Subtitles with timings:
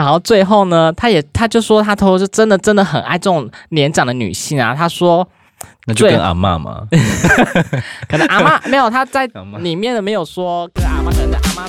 [0.00, 4.74] 然后最后呢，他也他就说他偷偷是真的真的很爱这种年长的女性啊。
[4.74, 5.28] 他说，
[5.84, 6.86] 那就跟阿嬷嘛，
[8.08, 9.26] 可能阿嬷 没有他在
[9.58, 11.66] 里面的没有说跟阿嬷，可能阿妈。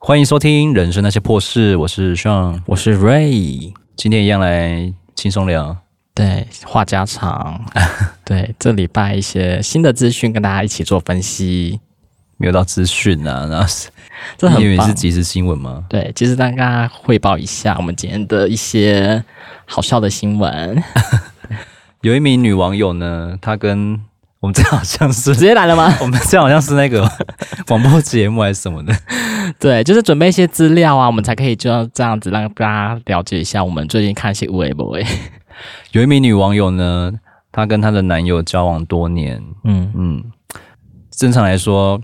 [0.00, 5.81] 欢迎收听《人生那些破事》，我是 Sean，我是 Ray，今天一样来轻松聊。
[6.14, 7.64] 对，话家常。
[8.24, 11.80] 对，这礼拜一些新的资讯跟大家一起做分析。
[12.38, 13.88] 没有到资讯啊，那是
[14.36, 15.84] 这很，你以为是即时新闻吗？
[15.88, 19.22] 对，其实大家汇报一下我们今天的一些
[19.64, 20.82] 好笑的新闻。
[22.02, 24.00] 有一名女网友呢，她跟
[24.40, 25.96] 我们这好像是直接来了吗？
[26.00, 27.08] 我们这好像是那个
[27.68, 28.92] 广播节目还是什么的？
[29.60, 34.98] 对，就是准备一些资料啊，我们才可以就这样子让大家了解一下我们最近看一些微博。
[35.92, 37.12] 有一名女网友呢，
[37.50, 39.42] 她跟她的男友交往多年。
[39.64, 40.24] 嗯嗯，
[41.10, 42.00] 正常来说，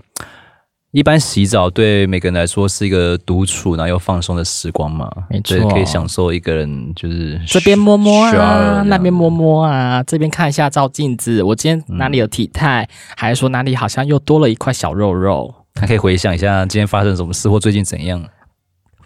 [0.91, 5.11] 一般洗澡对每个人来说是一个独处然后又放松的时光嘛。
[5.29, 15.53] 没错，可以享受一个人就是这边摸摸啊，那边摸摸啊，这边看一下照镜子，我今天哪里有体态，嗯、还是说哪里好像又多了一块小肉肉？
[15.79, 18.23] 还可以回想一下今天发生什么事或最近怎样？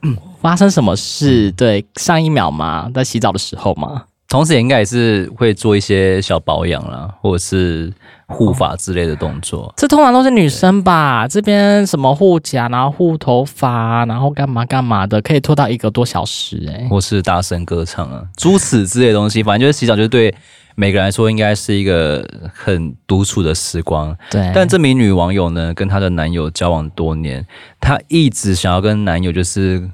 [0.04, 1.52] 嗯、发生什么事？
[1.52, 4.04] 对，上一秒嘛，在洗澡的时候嘛。
[4.34, 7.94] 同时，也应该也是会做一些小保养啦，或者是
[8.26, 9.72] 护发之类的动作。
[9.78, 11.28] 这通常都是女生吧？
[11.28, 16.88] 这边什么护甲，然后护头发，然后干嘛干嘛的，可以拖到一个多小时诶、欸。
[16.90, 20.34] 或是大声歌唱啊，诸此之类的东西，反正就是洗澡，就是对
[20.74, 24.18] 每个人来说应该是一个很独处的时光。
[24.32, 24.52] 对。
[24.56, 27.46] 但这名女网友呢，跟她的男友交往多年，
[27.80, 29.88] 她一直想要跟男友就是。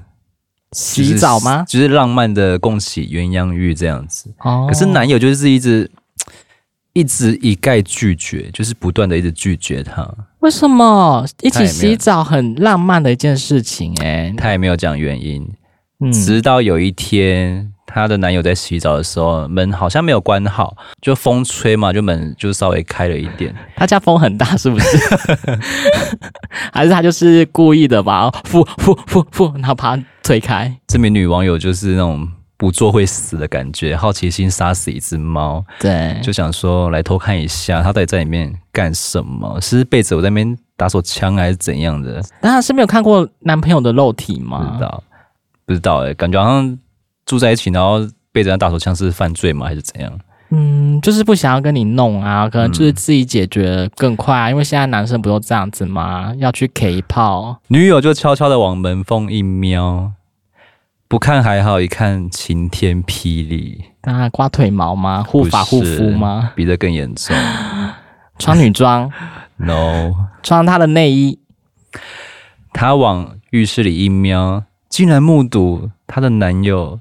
[0.72, 1.64] 洗澡吗？
[1.68, 4.32] 就是浪漫的共洗鸳鸯浴这样子。
[4.38, 4.66] 哦。
[4.68, 5.90] 可是男友就是一直
[6.92, 10.08] 一直一概拒绝，就是不断的一直拒绝她。
[10.40, 11.26] 为什么？
[11.42, 14.32] 一起洗澡很浪漫的一件事情诶。
[14.36, 15.46] 他也没有讲原因。
[16.00, 16.12] 嗯。
[16.12, 23.54] 直到有一天，她的男友在洗澡的时候，门好像没有关好，就风吹嘛，就门就稍微开了一点。
[23.76, 24.86] 他家风很大，是不是？
[26.72, 28.30] 还是他就是故意的吧？
[28.50, 30.72] 呼呼呼呼，然后把他推开。
[30.86, 35.64] 这名女网友就是那种不做会死的感觉，好奇心杀死一只猫。
[35.80, 39.60] 对，就想说来偷看一下，他到底在里面干什么？
[39.60, 42.22] 是背着我在那边打手枪还是怎样的？
[42.40, 44.58] 但她是没有看过男朋友的肉体吗？
[44.58, 45.02] 不知道，
[45.66, 46.78] 不知道哎、欸，感觉好像。
[47.26, 48.00] 住在一起，然后
[48.32, 49.66] 背着他打手枪是犯罪吗？
[49.66, 50.12] 还是怎样？
[50.50, 54.48] 嗯，就是不想要跟你弄啊，可能就是自己解决更快啊。
[54.48, 56.34] 嗯、因为现在男生不都这样子吗？
[56.38, 60.10] 要去 K 炮，女友就悄悄的往门缝一瞄，
[61.10, 63.84] 不看还好，一看晴天霹雳。
[64.02, 65.24] 啊，刮腿毛吗？
[65.24, 66.52] 护发护肤吗？
[66.54, 67.36] 比这更严重。
[68.38, 69.10] 穿女装
[69.56, 71.40] ？No，穿她的内衣。
[72.72, 77.00] 她往浴室里一瞄，竟然目睹她的男友。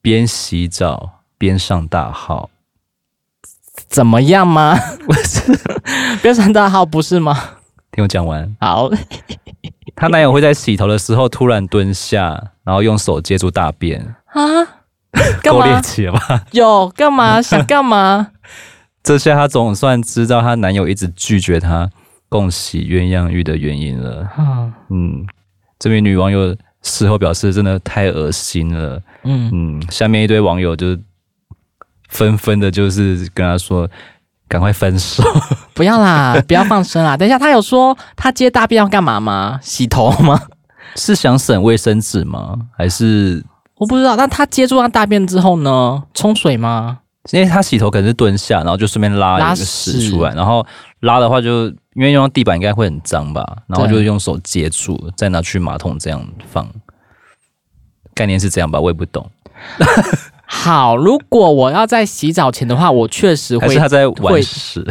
[0.00, 2.48] 边洗澡边上大号，
[3.90, 4.74] 怎么样吗？
[5.04, 5.60] 不 是
[6.22, 7.38] 边上大号不是吗？
[7.92, 8.56] 听我讲完。
[8.58, 8.88] 好，
[9.94, 14.00] 她男友会在洗头的时候突然蹲下，然后用手接住大便
[14.32, 14.40] 啊？
[15.42, 15.60] 干嘛？
[15.60, 16.44] 够猎奇了吧？
[16.52, 17.42] 有干嘛？
[17.42, 18.28] 想干嘛？
[19.02, 21.90] 这下她总算知道她男友一直拒绝她
[22.28, 24.28] 共洗鸳鸯浴的原因了。
[24.38, 25.26] 嗯嗯，
[25.80, 26.56] 这名女网友。
[26.82, 30.96] 事后表示真的太恶心了，嗯嗯，下面一堆网友就
[32.08, 33.86] 纷纷的，就是跟她说
[34.48, 35.22] 赶快分手，
[35.74, 37.18] 不要啦，不要放生啦。
[37.18, 39.58] 等一下，他有说他接大便要干嘛吗？
[39.62, 40.40] 洗头吗？
[40.96, 42.58] 是想省卫生纸吗？
[42.76, 43.44] 还是
[43.76, 44.16] 我不知道。
[44.16, 46.02] 那他接住他大便之后呢？
[46.14, 46.98] 冲水吗？
[47.32, 50.66] 因为他洗头可能是蹲下，然后就顺便拉一个屎出来，然后
[51.00, 51.72] 拉的话就。
[51.94, 56.66] 因为用地板应该会很脏吧，然后就用手接住，再拿去马桶这样放。
[58.14, 59.28] 概念是这样吧，我也不懂。
[60.46, 63.66] 好，如果我要在洗澡前的话，我确实会。
[63.66, 64.86] 还是他在玩屎？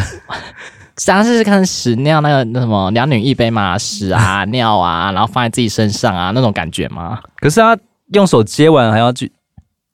[1.00, 7.20] 想试试看屎尿那个那什么两女一杯嘛，屎啊 尿啊，然后放在自己身上啊那种感觉吗？
[7.40, 7.76] 可是他
[8.14, 9.32] 用手接完还要去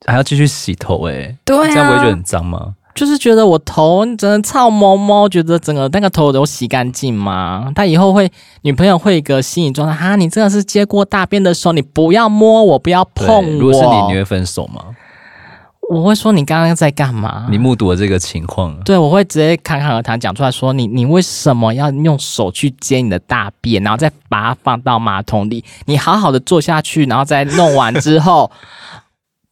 [0.06, 2.74] 还要继续洗头诶、欸，对啊，这样不会觉得很脏吗？
[2.94, 7.70] 就是觉得我头真的臭毛毛，觉得整个那个头都洗干净吗？
[7.74, 8.30] 他以后会
[8.62, 13.42] 女朋友会一个心理状态哈，你真的是接过大便的时候，你不要摸我，不要碰我。
[13.60, 14.82] 如果是你，你会分手吗？
[15.88, 17.46] 我会说你刚刚在干嘛？
[17.48, 18.76] 你目睹了这个情况？
[18.84, 25.64] 对，我会直接侃侃而谈讲出来说你，你为什么要用手去接你的大便，然后再把它放到马桶里？
[25.84, 28.50] 你好好的坐下去，然后再弄完之后。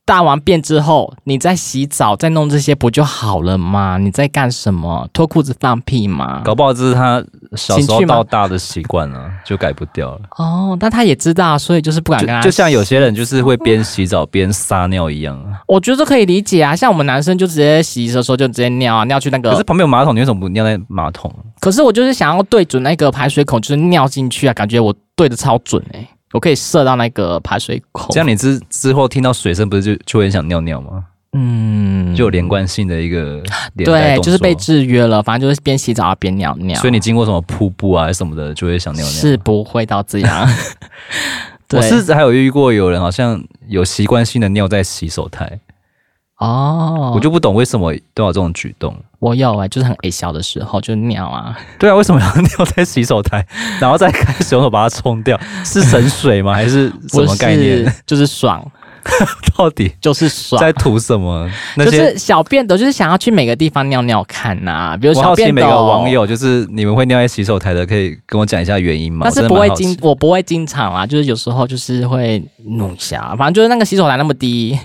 [0.06, 3.96] 大完便之后，你再洗澡，再弄这些不就好了吗？
[3.96, 5.08] 你在干什么？
[5.12, 6.42] 脱裤子放屁吗？
[6.44, 7.24] 搞不好这是他
[7.56, 10.20] 小时候到大的习惯了， 就改不掉了。
[10.36, 12.50] 哦，但他也知道，所以就是不敢跟他就。
[12.50, 15.42] 就像有些人就是会边洗澡边撒尿一样。
[15.66, 19.50] 我觉得可以理解啊，像我们男生就直接洗的时候就直接尿啊，尿去那个。
[19.52, 21.34] 可是旁边有马桶，你为什么不尿在马桶？
[21.60, 28.08] 可是我就是想要对准那个排水孔，就是尿进去啊，感觉我对的超准哎、欸，我可以射到那个排水孔。
[28.10, 31.04] 这样你之之后听到水声，不是就就会想尿尿吗？
[31.32, 33.40] 嗯，就有连贯性的一个
[33.76, 35.22] 对，就是被制约了。
[35.22, 39.12] 反正就是边洗澡边尿尿，所以你经过什么瀑布啊什么的，就会想尿尿。
[39.12, 40.48] 是不会到这样。
[41.72, 45.58] 我是还有遇过有人好像有习惯性的尿在洗手台
[46.38, 48.94] 哦，我就不懂为什么都有这种举动。
[49.20, 51.56] 我有哎、欸，就是很矮小的时候就尿啊。
[51.78, 53.46] 对啊，为什么要尿在洗手台，
[53.80, 55.38] 然后再开水龙头把它冲掉？
[55.64, 56.52] 是省水吗？
[56.52, 57.90] 还是什么概念？
[58.06, 58.64] 就是爽。
[59.54, 61.46] 到底就是爽，在图什么？
[61.76, 64.96] 就是小便斗，就是想要去每个地方尿尿看呐、啊。
[64.96, 69.20] 比如小便斗，每个网友就是你们会尿在洗手台的，可以跟我讲一下原因吗？
[69.24, 72.42] 但是不会经，我不会经常啊，就是有时候就是会
[72.78, 73.36] 弄一下。
[73.36, 74.78] 反正就是那个洗手台那么低。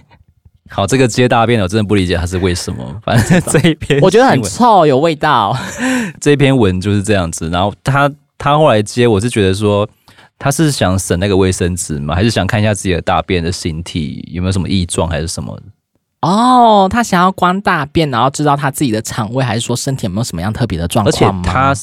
[0.69, 2.83] 好，这个接大便我真的不理解它是为什么。
[3.03, 5.57] 反正这一篇我觉得很臭，有味道。
[6.21, 7.49] 这篇文就是这样子。
[7.49, 9.87] 然后他他后来接，我是觉得说。
[10.41, 12.15] 他是想省那个卫生纸吗？
[12.15, 15.53] 还是想看一下自己的大便的形体有没有什么异状，还是什么？
[16.21, 21.11] 哦，他想要观大便，然后知道他自己的肠胃，还是说身体有没有什么样特别的状况？
[21.11, 21.73] 而且他，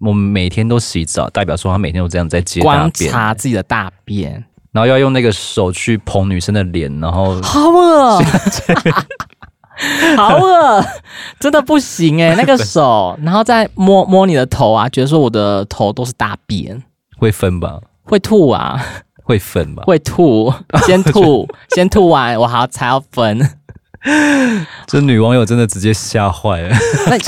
[0.00, 4.44] 我们每天都洗澡，代表说他每天都这样在接大便，观察自己的大便，
[4.78, 8.22] 然后要用那个手去捧女生的脸，然后好恶，
[10.16, 10.86] 好恶，
[11.40, 16.80] 真的不行哎，那个手，然后再摸摸你的头啊，觉得说我的头都是大便。
[17.16, 17.80] 会分吧？
[18.04, 18.80] 会吐啊？
[19.24, 19.82] 会分吧？
[19.84, 20.54] 会吐，
[20.86, 23.50] 先吐，先吐完，我还要才要分。
[24.86, 26.76] 这女网友真的直接吓坏了。
[27.08, 27.18] 那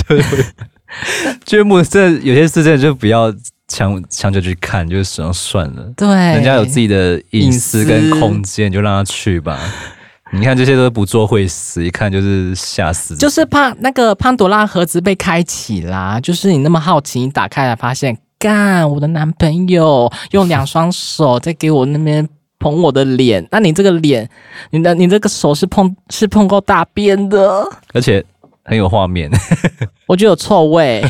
[1.45, 3.35] 就觉得这有些事真的就不要
[3.71, 5.91] 强强求去看，就只能算了。
[5.97, 9.59] 对，人家有自己的隐私跟空间，就让他去吧。
[10.33, 13.17] 你看这些都不做会死，一看就是吓死。
[13.17, 18.19] 就是怕那个潘朵拉盒子被开启啦，就是你那么好奇，你打开来发现。
[18.39, 18.91] 干！
[18.91, 22.27] 我的男朋友用两双手在给我那边
[22.59, 24.27] 捧我的脸，那你这个脸，
[24.71, 27.63] 你的你这个手是碰是碰过大便的，
[27.93, 28.25] 而且
[28.65, 29.31] 很有画面。
[30.09, 31.05] 我觉得有臭味。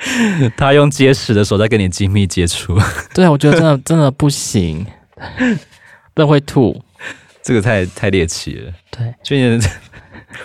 [0.56, 2.78] 他用结实的手在跟你亲密接触。
[3.14, 4.86] 对，我觉得真的真的不行，
[5.38, 5.58] 真
[6.14, 6.80] 的会吐。
[7.42, 8.72] 这个太太猎奇了。
[8.90, 9.36] 对，就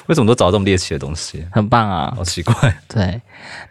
[0.07, 1.45] 为什么都找这么猎奇的东西？
[1.51, 2.53] 很棒啊，好奇怪。
[2.87, 3.21] 对。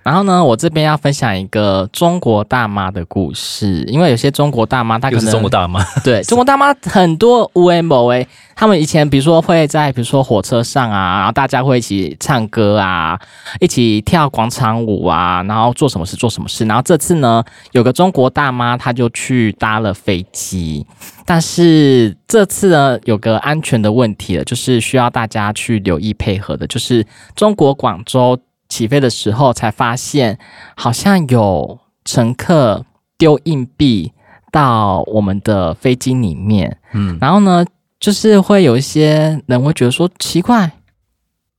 [0.03, 13.19] 然后呢，我这边要分享一个中国大妈的故事，因为有些中国大妈，她可能是中国大妈，对，中国大妈很多无为某为，他们以前比如说会在比如说火车上啊，然后大家会一起唱歌啊，
[13.61, 16.65] 一起跳广场舞啊，然后做什么事做什么事。
[16.65, 20.87] 然后这次呢，有个中国大妈，她就去搭了飞机，
[21.25, 28.39] 但是这次呢，有个安全的问题了，就是需要大家去留意配合的，就是中国广州。
[28.69, 30.39] 起飞的时候才发现，
[30.77, 32.83] 好像有乘客
[33.19, 34.11] 丢硬币
[34.51, 36.79] 到我们的飞机里面。
[36.95, 37.63] 嗯，然后呢，
[38.03, 40.73] 就是会有一些人会觉得说奇怪，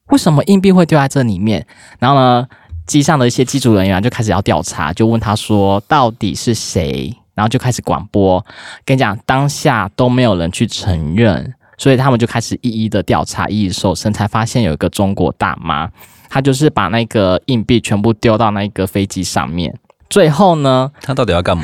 [0.07, 1.65] 为什么硬币会丢在这里面？
[1.99, 2.45] 然后呢，
[2.85, 7.15] 机上的一些机组人员就开始要调查，就问他说到底是谁？
[7.33, 8.45] 然后就开始广播，
[8.83, 15.89] 跟你讲，当下都没有人去承认，所以他们就开始一一的调查，一一搜身，才发现有一个中国大妈。
[16.29, 19.73] 她就是把那个硬币全部丢到那个飞机上面，
[20.09, 21.63] 最后呢，她到底要干嘛？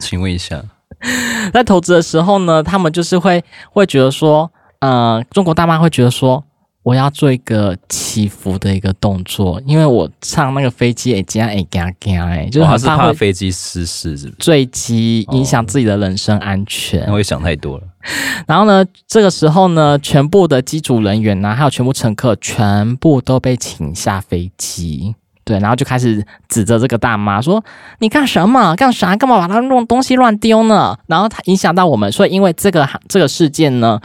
[0.00, 0.64] 请问一下，
[1.52, 4.50] 在投资的时候呢，他们就是会会觉得说，
[4.80, 6.44] 呃，中国大妈会觉得说。
[6.86, 14.36] 我要做一个起伏的一个动作，因为我上那个飞机哎这样哎嘎嘎哎，就是很怕飞机失事，是不是？
[14.38, 17.00] 坠机影响自己的人身安全。
[17.04, 17.84] 那、哦、会想太多了。
[18.46, 25.16] 然后呢，这个时候呢，全部的机组人员呢、啊，还有全部乘客，全部都被请下飞机。
[25.46, 27.64] 对，然后就开始指责这个大妈说
[28.00, 28.74] ：“你干什么？
[28.74, 29.16] 干啥？
[29.16, 33.98] 干嘛把它弄东西乱丢呢？”然后它影响到我们，所以因为这个这个事件呢。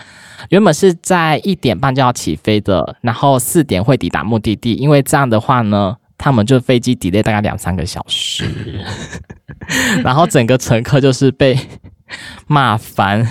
[0.50, 4.74] 原本是在一点半就要起飞的，然后四点会抵达目的地。
[4.74, 8.44] 因为这样的话呢，他们就飞机 delay 大概两三个小时，
[10.04, 11.56] 然后整个乘客就是被
[12.48, 13.28] 骂翻。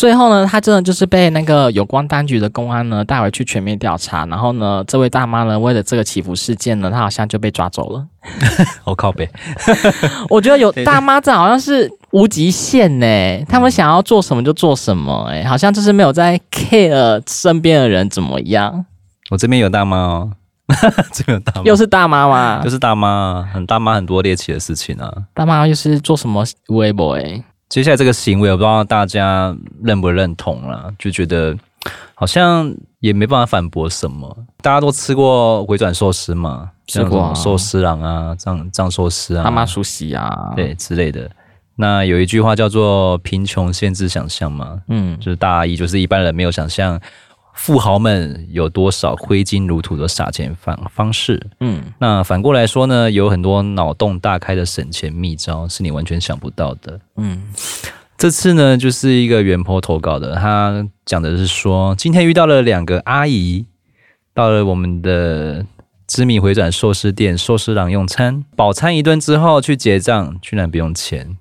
[0.00, 4.24] 最后呢，他真的就是被那个有关当局的公安呢带回去全面调查。
[4.24, 8.06] 然后呢，这位大妈呢，为了这个祈福事件呢，她好像就被抓走了。
[8.84, 9.28] 我靠北，
[10.30, 18.86] 我觉得有大妈这好像是无极限呢，他们想要做什么就做什么，哎，好像就是没有在 care 身边的人怎么样。
[19.30, 20.32] 我这边有大妈哦，
[21.12, 22.62] 这个大妈又是大妈吗？
[22.64, 25.12] 就是大妈，很大妈，很多猎奇的事情啊。
[25.34, 27.16] 大妈又是做什么微博？
[27.16, 31.56] 哎，接下来这个行为，我不知道大家认不认同了，就觉得
[32.14, 34.36] 好像也没办法反驳什么。
[34.60, 36.68] 大家都吃过回转寿司嘛？
[36.88, 41.30] 吃过寿司郎啊，藏藏寿司啊，他妈熟悉啊，对之类的。
[41.76, 47.00] 那有一句话叫做“贫穷限制想象”嘛，嗯，就是大意，就是一般人没有想象。
[47.54, 51.40] 富豪们有多少挥金如土的撒钱方方式？
[51.60, 56.98] 嗯，那反过来说呢，有很多脑洞大开的省钱秘招是你完全想不到的。
[57.16, 57.42] 嗯，
[58.16, 63.66] 这次呢，就是一个原 po 投稿的，他讲的是说，今天遇到了两个阿姨，
[64.32, 65.66] 到了我们的
[66.06, 71.36] 知名回转寿司店寿司郎用餐，饱餐一顿之后去结账，居然不用钱。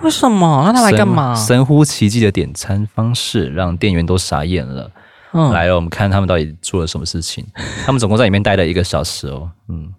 [0.00, 0.62] 为什么？
[0.66, 1.34] 那他来干嘛？
[1.34, 4.90] 神乎其技的点餐方式让店员都傻眼了。
[5.32, 7.44] 嗯、来了，我们看他们到底做了什么事情。
[7.84, 9.50] 他们总共在里面待了一个小时哦。
[9.68, 9.94] 嗯，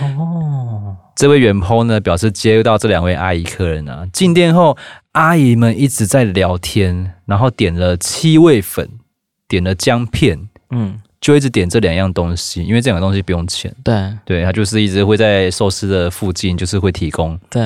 [0.00, 4.76] 哦，这位原 po 呢表示接到这两位阿姨客人啊，进店后
[5.12, 8.88] 阿姨们一直在聊天，然后点了七味粉，
[9.46, 13.74] 点了姜片，嗯，就一直点这两样东西，因为这两个东西不用钱。
[13.84, 17.38] 对，对，他就是一直会在寿司的附近，就是会提供。
[17.48, 17.62] 对，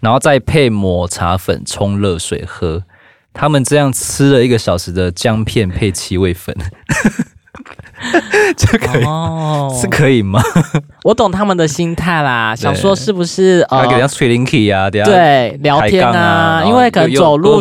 [0.00, 2.82] 然后再配抹茶粉冲热水喝。
[3.34, 6.54] 他们这样吃了一个小时的姜片配七味粉，
[8.56, 10.40] 这可以、哦、是可以吗？
[11.02, 14.28] 我懂他们的心态啦，想说是不是呃，给人家吹
[14.70, 17.60] 啊，对，聊天啊，因为可能走路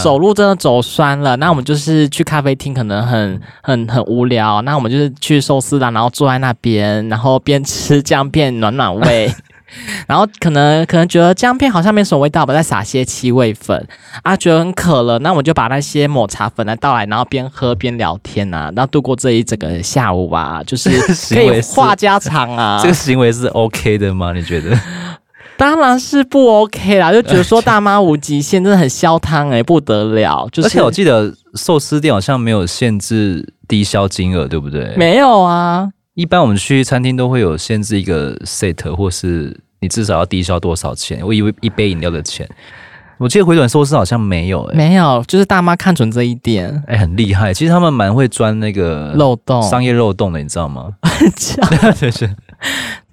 [0.00, 9.32] 走路真的走酸了，那我们就是去咖啡厅，可能很很很无聊，那我们就是去寿司啦，然后坐在那边，然后边吃姜片暖暖胃。
[10.06, 13.86] 然后可能可能觉得姜片好像没什么味道吧，再撒些七味粉
[14.22, 20.90] 啊，觉得很渴了，那我就把那些抹茶粉来倒来，然后边喝边聊天啊，然后度过这一整个下午啊， 就是
[21.34, 22.78] 可以话家常啊。
[22.82, 24.32] 这个行为是 OK 的吗？
[24.32, 24.78] 你觉得？
[25.56, 30.48] 当然是不 OK 啦，就觉得说大妈无极限，真的很消汤哎，不得了。
[30.50, 34.94] 就是、而且我记得寿司店好像没有限制低消金额，对不对？
[34.96, 39.56] 没有啊，一般我们去餐厅都会有限制一个 set 或是。
[39.84, 41.20] 你至少要低消多少钱？
[41.22, 42.48] 我以为一杯饮料的钱。
[43.18, 47.54] 我记得回转寿司好像没有、欸，没有，就是大妈看准这一点，哎、欸，很厉害。
[47.54, 50.88] 其实他们蛮会钻那个漏洞、商业漏洞的，你知道吗？
[52.00, 52.30] 对 对。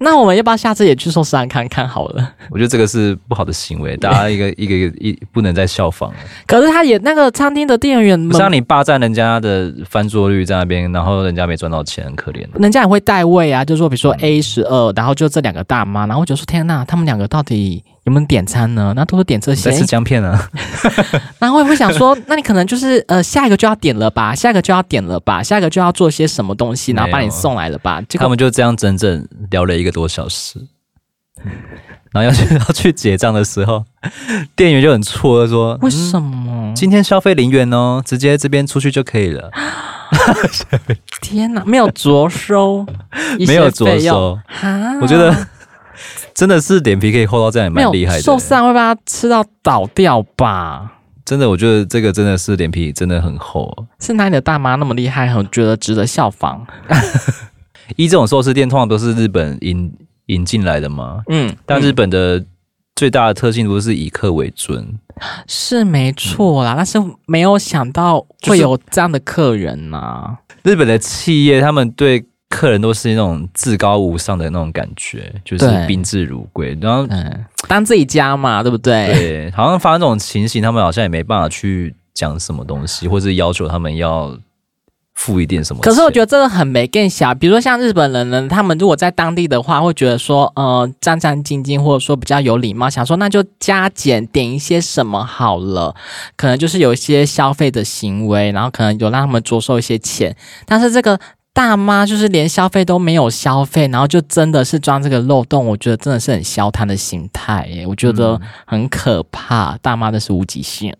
[0.02, 2.32] 那我们要不要下次也去寿司郎看看好了？
[2.50, 6.16] 我觉得这个是不好的行为，大家一个 一个一不能再效仿了。
[6.46, 12.46] 可是他也那个餐厅的店员，不是让你霸占人家的翻桌率在那边，然后人家没赚到钱，很可怜。
[12.60, 17.82] 人家也会带位啊，就是说比如说 A 十二，然后就这两个大妈，然后就说天呐，他们两个到底？
[18.04, 18.92] 有没有点餐呢？
[18.96, 19.70] 那都是点这些。
[19.70, 20.50] 在吃姜片啊。
[21.38, 28.02] 然后我也会想说，那你可能就是呃，下一个就要点了吧，下一个就要点了吧，下一个就要做些什么东西，然后把你送来了吧？
[28.18, 30.66] 他们就这样整整聊了一个多小时。
[32.12, 33.84] 然后要去要去结账的时候，
[34.56, 36.74] 店员就很错愕说：“为什么、嗯？
[36.74, 39.50] 今天消费零元哦，直接这边出去就可以了。
[41.22, 42.84] ”天哪，没有着收，
[43.46, 45.34] 没有酌收哈，我觉得。
[46.34, 48.22] 真的是脸皮可以厚到这样，也蛮厉害的。
[48.22, 50.90] 寿司郎会把它吃到倒掉吧？
[51.24, 53.70] 真的，我觉得这个真的是脸皮真的很厚。
[54.00, 56.66] 是哪里的大妈那么厉害，很觉得值得效仿？
[57.96, 59.92] 一这种寿司店通常都是日本引
[60.26, 61.22] 引进来的嘛。
[61.28, 62.44] 嗯，但日本的
[62.96, 64.86] 最大的特性都是以客为尊，
[65.46, 66.76] 是没错啦、嗯。
[66.76, 70.38] 但是没有想到会有这样的客人呐、啊。
[70.62, 72.24] 日本的企业他们对。
[72.54, 77.08] 客人都是那种至高无上的那种感觉，就是宾至如归，然后
[77.66, 79.06] 当自己家嘛，对不对？
[79.06, 84.36] 对，好像发生这种情形，他们好像也没办法去讲什么东西，或是要求他们要
[85.14, 85.82] 付一点什么。
[85.82, 95.94] 可是我觉得这个很没更小，比如说像日本人呢，他们如果在当地的话，会觉得说，呃，战战兢兢，或者说比较有礼貌，想说那就加减点一些什么好了，
[96.36, 101.18] 可能就是有一些消费的行为，然后可能有让他们着收一些钱，但是这个。
[101.54, 109.76] 大妈就是连消费都没有消费，然后就真的是钻这个漏洞，我觉得真的是很消贪的心态耶，我觉得很可怕。
[109.82, 110.96] 大妈的是无极限。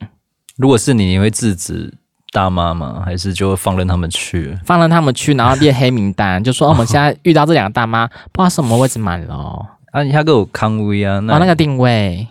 [0.58, 1.94] 如果是你，你会制止
[2.32, 3.02] 大妈吗？
[3.04, 4.58] 还是就放任他们去？
[4.64, 9.66] 放任他们去，然后列黑名单，就说我们现在遇到这两个大妈，不知道什么位置满了。
[9.92, 11.20] 啊，你还给我康威啊？
[11.20, 12.26] 那、哦、那个定位，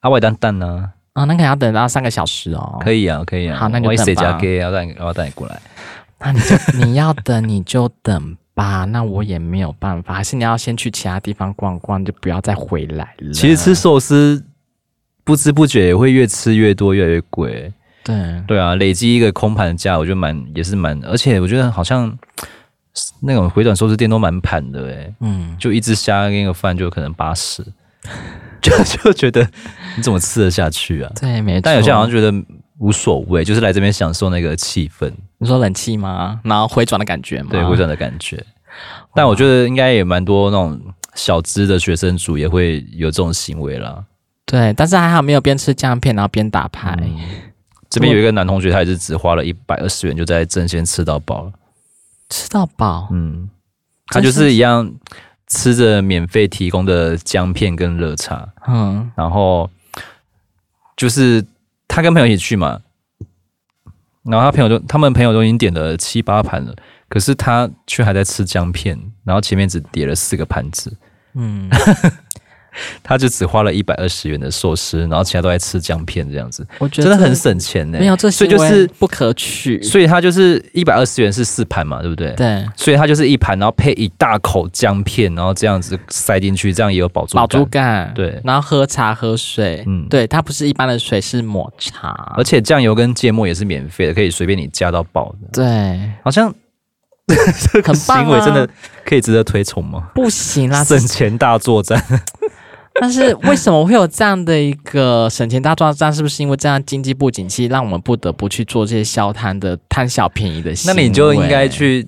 [0.00, 0.90] 阿外蛋蛋呢？
[1.12, 2.78] 啊，那个要等到三个小时哦。
[2.80, 3.56] 可以啊，可以啊。
[3.56, 4.22] 好，那就等吧。
[4.58, 5.60] 要带要带你过来。
[6.18, 13.32] 那你就你要等你就等吧， 那我也没有办法，还是你要先去其他地方逛逛，就不要再回来了。
[13.32, 14.44] 其实吃寿司
[15.22, 17.72] 不知不觉也会越吃越多，越来越贵。
[18.04, 22.16] 对对啊，累积一个空盘价，我觉得蛮也是蛮，而且我觉得好像
[23.20, 27.64] 那种回转寿司店都蛮盘的哎，嗯，就一只虾跟一个饭就可能八十，
[28.60, 29.48] 就就觉得
[29.96, 31.12] 你怎么吃得下去啊？
[31.20, 31.60] 对，没错。
[31.64, 32.32] 但有些人好像觉得
[32.78, 35.10] 无所谓，就是来这边享受那个气氛。
[35.38, 36.40] 你说冷气吗？
[36.44, 37.48] 然后回转的感觉吗？
[37.50, 38.44] 对，回转的感觉。
[39.14, 40.80] 但我觉得应该也蛮多那种
[41.14, 44.02] 小资的学生族也会有这种行为啦。
[44.46, 46.96] 对，但是还好没有边吃姜片然后边打牌。
[47.00, 47.16] 嗯、
[47.92, 51.52] 这边有一个男同学，他也是只花了一百二十元就在正先吃到饱了。
[52.30, 53.50] 吃到饱，嗯，
[54.06, 54.90] 他就是一样
[55.46, 59.68] 吃着免费提供的姜片跟热茶，嗯，然后
[60.96, 61.44] 就是
[61.86, 62.80] 他跟朋友一起去嘛，
[64.22, 66.74] 然后他朋友就他们朋友都已经点了七八盘了，
[67.10, 70.96] 可是他却还在吃姜片，然后前面只叠了四个盘子，
[71.34, 71.68] 嗯。
[73.02, 77.98] 他就只花了一百二十元的寿司，然后其他都在吃姜片这样子，我觉得真的很省钱呢。
[77.98, 79.82] 没有这些，所以就是不可取。
[79.82, 82.32] 所以他就是一百二十元是四盘嘛，对不对？
[82.32, 82.66] 对。
[82.76, 88.12] 所以他就是一盘，然后配一大口姜片，然后这样子塞进去，这样也有饱足饱足感。
[88.14, 88.40] 对。
[88.44, 95.48] 然后喝茶喝水，嗯，对，它不是一般的水，是抹茶，而且酱油跟芥末也是免费的，可以随便你加到爆的。
[95.52, 96.52] 对，好像
[97.72, 98.68] 这个行为真的
[99.04, 100.08] 可以值得推崇吗？
[100.14, 102.02] 不行啦，省钱大作战。
[103.00, 106.12] 但是为什么会有这样的一个省钱大作战？
[106.12, 110.94] 是不是因为这样经济不景气，让我们不得不去做这些消摊的贪小便宜的行为？
[110.94, 112.06] 那你就应该去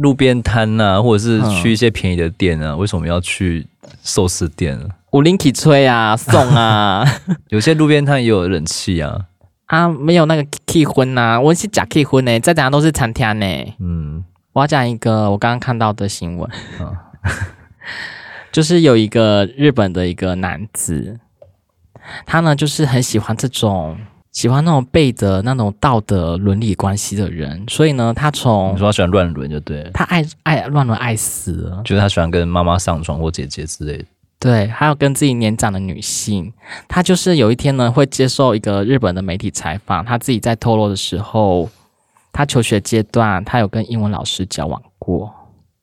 [0.00, 2.72] 路边摊啊，或者是去一些便宜的店啊。
[2.72, 3.66] 嗯、为什么要去
[4.02, 4.78] 寿司店？
[5.12, 7.04] 五零起吹啊，送啊，
[7.50, 9.26] 有些路边摊也有冷气啊。
[9.66, 13.46] 啊，没有那个气氛呐，我是假气氛呢，再怎样都是餐厅呢。
[13.80, 16.48] 嗯，我要讲一个我刚刚看到的新闻。
[16.78, 17.02] 啊
[18.56, 21.20] 就是有一个日本的一个男子，
[22.24, 23.94] 他呢就是很喜欢这种
[24.32, 34.04] 喜欢那种背的那种道德伦理关系的人，所以呢，他从你说他喜欢乱伦就对了，他爱爱乱伦爱死了，就是他喜欢跟妈妈上床或姐姐之类的，
[34.38, 36.50] 对，还有跟自己年长的女性，
[36.88, 41.68] 他就是有一天呢会接受一个日本的媒体采访，他自己在透露的时候，
[42.32, 45.30] 他求学阶段他有跟英文老师交往过。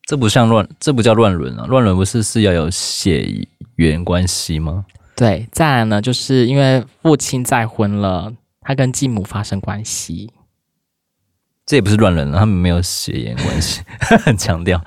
[0.05, 1.65] 这不像乱，这不叫乱伦啊！
[1.67, 4.83] 乱伦不是是要有血缘关系吗？
[5.15, 10.29] 对，再来呢，就是因为父亲再婚了，他跟继母发生关系，
[11.65, 13.81] 这也不是乱伦啊，他们没有血缘关系，
[14.25, 14.81] 很强调。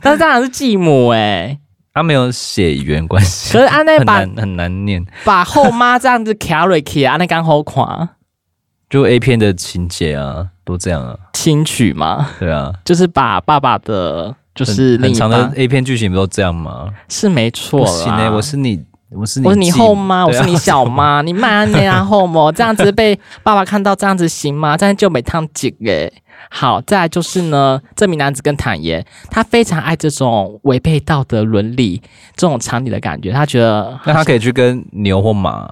[0.00, 1.58] 但是当然是继母哎、欸，
[1.92, 3.52] 他没有血缘关系。
[3.52, 8.08] 可是按那把很难很难念，把后妈这样子 carry 起啊，那刚好垮，
[8.88, 14.36] 就 A 片的情节啊，都这样啊，轻取嘛，对啊，就是把爸爸的。
[14.54, 16.88] 就是很长的 A 片剧情不都这样吗？
[17.08, 24.76] 是没错行欸，我是你，我是你，我是你后妈，我是你小妈， 你妈那样后母这样子被爸爸看到，这样子行吗？
[24.76, 26.12] 这样就没烫紧诶。
[26.50, 32.00] 好，再来就是呢，这名男子更坦言，他非常爱这种违背道德伦理、
[32.36, 33.32] 这种常理的感觉。
[33.32, 35.68] 他觉得，那他可以去跟牛或马，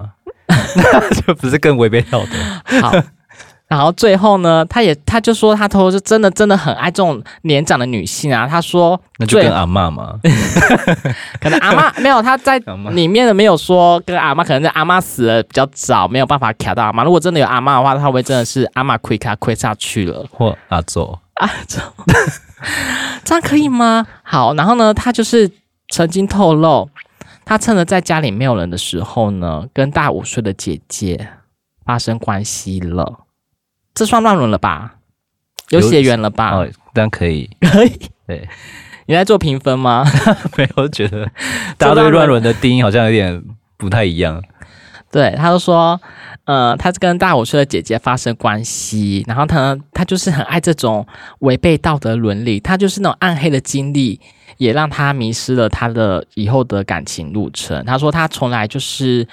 [0.47, 2.81] 那 就 不是更违背道德？
[2.81, 2.91] 好。
[3.75, 8.47] 然后最后呢，他也他就说他偷偷是真的真的很爱这种年长的女性啊。
[8.47, 10.19] 他说那就跟阿嬷嘛，
[11.41, 12.59] 可能阿嬷没有他在
[12.91, 17.03] 里面的没有说跟阿嬷，可能是阿嬷死了比较早，没有办法卡到阿嬷。
[17.03, 20.23] 如果真的有阿嬷的话，他会真的是阿嬷亏卡亏下去了？
[20.31, 21.79] 或阿祖阿祖，
[23.25, 24.05] 这样可以吗？
[24.21, 25.49] 好，然后呢，他就是
[25.89, 26.87] 曾经透露，
[27.43, 31.29] 他趁着在家里没有人的时候呢，跟大五岁的姐姐
[31.83, 33.21] 发生关系了。
[33.93, 34.95] 这算乱伦了吧？
[35.69, 36.51] 有血缘了吧？
[36.51, 37.91] 哦，但可以，可以。
[38.27, 38.47] 对，
[39.07, 40.05] 你在做评分吗？
[40.57, 41.25] 没有，觉得
[41.77, 43.43] 大家对乱伦的定义好像有点
[43.77, 44.43] 不太一样。
[45.11, 45.99] 对，他就说，
[46.45, 51.05] 呃，他跟大五岁的姐姐发生关系，然后他他就是很爱这种
[51.39, 54.19] 违背道德伦理，他就是那种暗黑的经历，
[54.57, 57.83] 也让他迷失了他的以后的感情路程。
[57.85, 59.27] 他说他从来就是，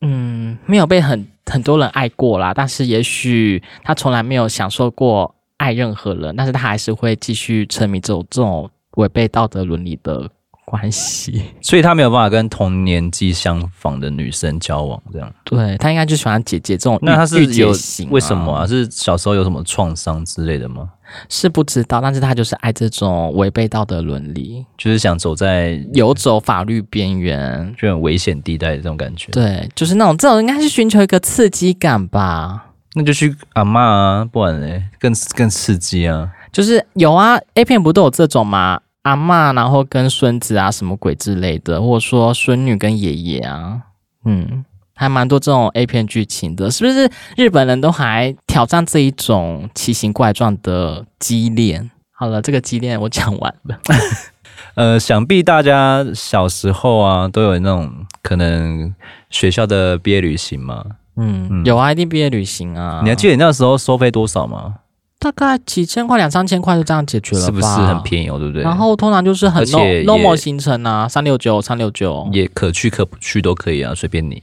[0.00, 1.26] 嗯，没有被很。
[1.46, 10.30] 很多人爱过啦，但是也许他从来没有享受过爱任何人，但是他还是会继续沉迷这种这种违背道德伦理的
[10.72, 15.30] 关系， 所以他没有办法跟同年纪相仿的女生交往，这样。
[15.44, 18.66] 对，他应该就喜欢姐姐这种，那他是有型、啊、为什么啊？
[18.66, 20.88] 是小时候有什么创伤之类的吗？
[21.28, 29.30] 是不知道，但是他就是爱这种违背道德伦理，就是想走在游走法律边缘，就很危险地带的这种感觉。
[29.30, 32.68] 对，就是那种这种应该是寻求一个刺激感吧？
[32.94, 36.30] 那就去阿嬷啊，不然嘞，更更刺激啊！
[36.50, 38.80] 就是有啊，A 片不都有这种吗？
[39.02, 43.82] 阿嬷，然后跟孙子啊，什么鬼之类的，或者说孙女跟爷爷啊，
[44.24, 44.64] 嗯。
[44.94, 47.10] 还蛮多这种 A 片剧情的，是不是？
[47.36, 51.90] 日本人都还挑战这一种奇形怪状的畸恋？
[52.12, 53.80] 好了，这个畸恋我讲完了。
[54.76, 57.90] 呃，想必大家小时候啊，都有那种
[58.22, 58.94] 可能
[59.28, 60.84] 学校的毕业旅行嘛。
[61.16, 63.00] 嗯，嗯有啊，一定毕业旅行啊。
[63.02, 64.74] 你还记得你那时候收费多少吗？
[65.22, 68.40] 大概几千块、两三千块就这样解决了，是不是很便宜哦？
[68.40, 68.64] 对不对？
[68.64, 74.42] 然后通常就是很 normal 行程啊，三六九、三六九，也可去可不去都可以啊，随便你。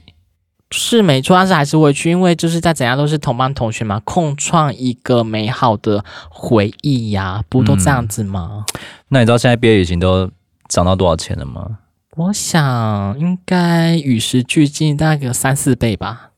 [0.70, 8.64] 是没错，但是还是会去，因为就是在怎样都是同班同学嘛，共创一个美好的回忆呀、啊，不都这样子吗？
[8.72, 10.30] 嗯、那你知道现在毕业旅行都
[10.68, 11.78] 涨到多少钱了吗？
[12.16, 16.29] 我想应该与时俱进，大概有三四倍吧。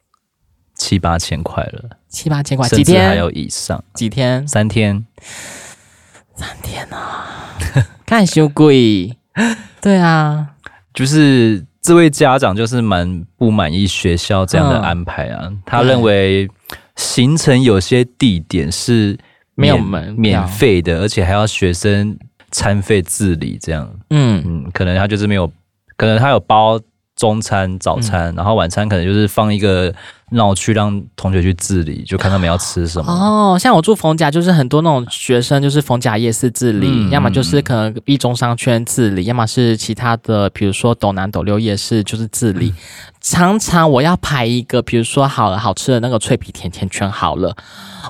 [0.83, 3.85] 七八千块了，七八千块，几天还有以上？
[3.95, 4.47] 几天？
[4.49, 5.07] 三天，
[6.35, 7.47] 三天啊！
[8.05, 9.17] 看修贵，
[9.81, 10.45] 对啊，
[10.93, 15.43] 就是这位家长就是蛮不满意学校这样的安排啊。
[15.45, 16.51] 嗯、他认为
[16.97, 19.17] 行程有些地点是
[19.55, 22.19] 没有门免费的，而且还要学生
[22.51, 23.89] 餐费自理这样。
[24.11, 25.49] 嗯嗯，可能他就是没有，
[25.97, 26.81] 可能他有包。
[27.17, 29.95] 中餐、早餐，嗯、然后晚餐可能就是放一个
[30.31, 33.13] 闹区，让同学去自理，就看他们要吃什么。
[33.13, 42.69] 哦，像我住逢甲，就是很多那种学生，就是逢甲夜市自理，嗯、要么就是可能一中商圈自理，要么是其他的，比如说斗南、斗六夜市就是自理。
[42.69, 42.77] 嗯、
[43.21, 47.55] 常常我要排一个，比如说好了好吃的那个脆皮甜甜圈，好了。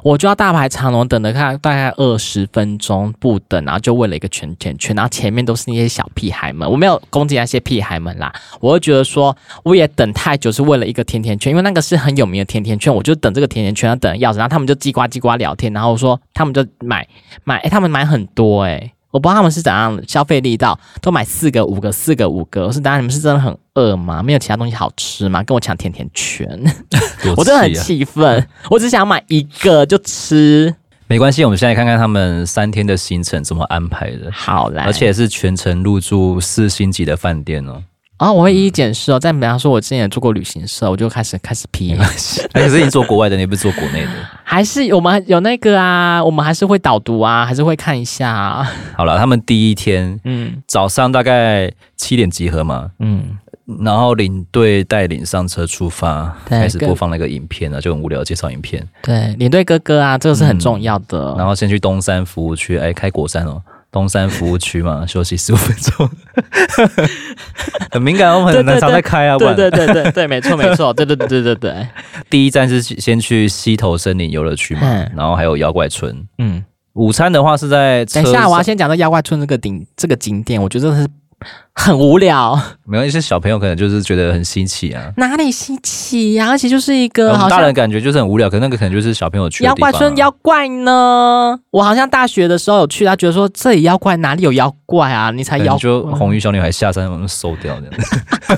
[0.02, 6.70] 我就要大排长龙，等了看大概二十分钟不等，然后就为了一个甜甜圈，然后前面都是那些小屁孩们。
[6.70, 17.06] 我没有攻击那些屁孩们啦，我就觉得说我也等太久是为了一个甜甜圈，因为那个是很有名的甜甜圈，我就等这个甜甜圈要等钥匙，然后他们就叽呱叽呱聊天，然后我说他们就买
[17.44, 22.66] 买，哎、他们买很多诶、我不知道他们是怎样消费力道，都买四个、五个、四个、五个。
[22.66, 24.22] 我是当然，你们是真的很饿吗？
[24.22, 25.42] 没有其他东西好吃吗？
[25.42, 26.72] 跟我抢甜甜圈，啊、
[27.36, 28.48] 我真的很气愤。
[28.70, 30.74] 我只想买一个就吃。
[31.06, 34.30] 没关系，我们现在看看他们三天的行程怎么安排的。
[34.32, 37.82] 好啦，而且是全程入住四星级的饭店哦。
[38.18, 39.18] 哦，我会一一检视哦。
[39.18, 41.96] 再比方说，我之前也做过旅行社，我就开始开始批。
[42.54, 44.10] 可是你做国外的，你不是做国内的？
[44.44, 46.22] 还是我们有那个啊？
[46.22, 48.70] 我们还是会导读啊，还是会看一下啊。
[48.96, 53.36] 好了，他们第一天，嗯，早上大概七点集合嘛，嗯，
[53.80, 58.86] 然后领队带领上车出发，对开始播放那个影片啊，就很无聊介绍影片。
[59.02, 61.32] 对，领队哥哥啊，这个是很重要的。
[61.32, 63.60] 嗯、然后先去东山服务区，哎，开果山哦。
[63.92, 66.10] 东山服务区嘛，休息十五分钟，
[67.92, 71.88] 很敏感，我们很常在开啊，对对对对对，没错没错， 对对对对对对。
[72.30, 74.80] 第一站是先去西头森林游乐区嘛，
[75.14, 76.26] 然后还有妖怪村。
[76.38, 81.06] 嗯，午餐的话是在，等一下我要先讲到妖怪村这个顶这个景点，我觉得是。
[81.74, 86.50] 很无聊，没有一些小朋友可能就是觉得很新奇啊，哪里新奇呀、啊？
[86.50, 89.64] 而且就是一个，好像大人感觉就是很无聊，可那个可能就是小朋友去。
[89.64, 91.58] 妖怪村妖怪呢？
[91.70, 95.30] 我好像大学的时候有去，他觉得说这里妖怪哪里有妖怪啊？
[95.30, 97.94] 你才妖怪，就红衣小女孩下山把它收掉这样，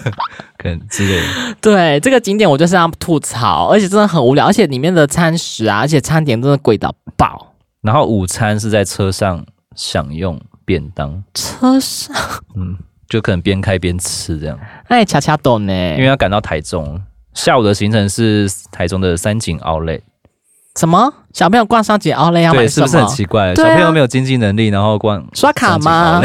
[0.58, 1.56] 可能之类的。
[1.60, 7.52] 对这个景点，我就是要吐槽，而且真的很无聊，而且里面的餐食啊，而且餐点真的贵到爆。
[7.80, 9.44] 然后午餐是在车上
[9.76, 10.40] 享用。
[10.64, 12.14] 便当车上，
[12.54, 12.76] 嗯，
[13.08, 14.58] 就可能边开边吃这样。
[14.88, 20.00] 哎，恰恰懂呢，因为要赶到台中，下午的行程是台中的三井奥莱。
[20.78, 21.12] 什么？
[21.32, 22.86] 小朋友逛三井奥莱要买什么？
[22.86, 23.50] 是不是很奇怪？
[23.50, 26.22] 啊、小朋友没有经济能力，然后逛刷卡吗？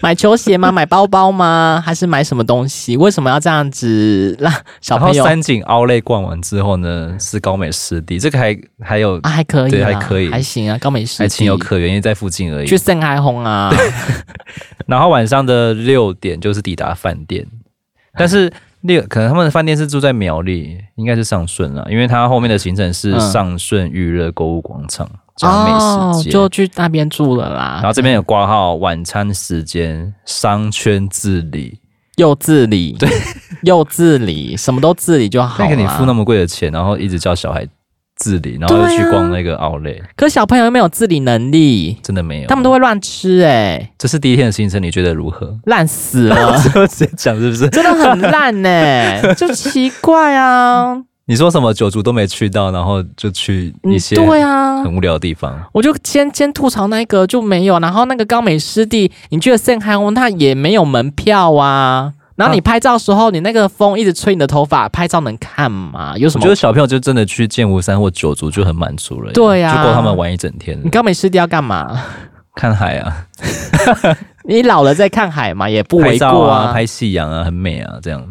[0.00, 0.70] 买球鞋吗？
[0.72, 1.82] 买包包吗？
[1.84, 2.96] 还是买什么东西？
[2.96, 5.22] 为什么要这样子让 小朋友？
[5.24, 12.66] 三井奥莱逛完之后呢，是高美湿地，这个还还有啊，还可以，对，还可以，还行啊，高美湿地还情有可原，因为在附近而已。
[12.66, 13.70] 去盛开红啊，
[14.86, 17.46] 然后晚上的六点就是抵达饭店，
[18.16, 18.50] 但是
[18.82, 26.28] 六可能他们的饭店是住在苗栗，应该是上顺了，因为他后面的行程是上顺娱乐购物广场加美食。
[26.28, 27.78] 哦，就去那边住了啦。
[27.82, 31.80] 然后这边有挂号晚餐时间，商圈自理，
[32.16, 33.08] 又自理，对，
[33.62, 35.56] 又自理，什么都自理就好。
[35.58, 37.66] 那给你付那么贵的钱，然后一直叫小孩
[38.16, 39.94] 自理，然后又去逛那个奥莱。
[40.16, 43.92] 可小朋友又没有自理能力，真的没有，他们都会乱吃哎、欸。
[43.98, 45.56] 这是第一天的行程，你觉得如何？
[45.64, 47.68] 烂死了， 直接讲是不是？
[47.68, 51.02] 真的很烂呢、欸， 就奇怪啊。
[51.28, 55.60] 你说什么九族都没去到，然后就去一些对啊很无聊的地方。
[55.72, 62.12] 我就先先吐槽那个就没有，然后那个高美湿地，你去了圣海红，它也没有门票啊。
[62.36, 66.14] 然后你拍照的时候，啊、你那个风一直吹你的头发，拍照能看吗？
[66.16, 66.42] 有什么？
[66.42, 69.32] 我觉得小朋友就真的去剑湖山或九族就很满足了。
[69.32, 70.78] 对呀、啊，就够他们玩一整天。
[70.84, 72.00] 你刚没湿地要干嘛？
[72.54, 73.26] 看海 啊。
[74.44, 76.66] 你老了再看海嘛，也不为过啊。
[76.70, 78.22] 啊拍夕阳啊，很美啊，这样。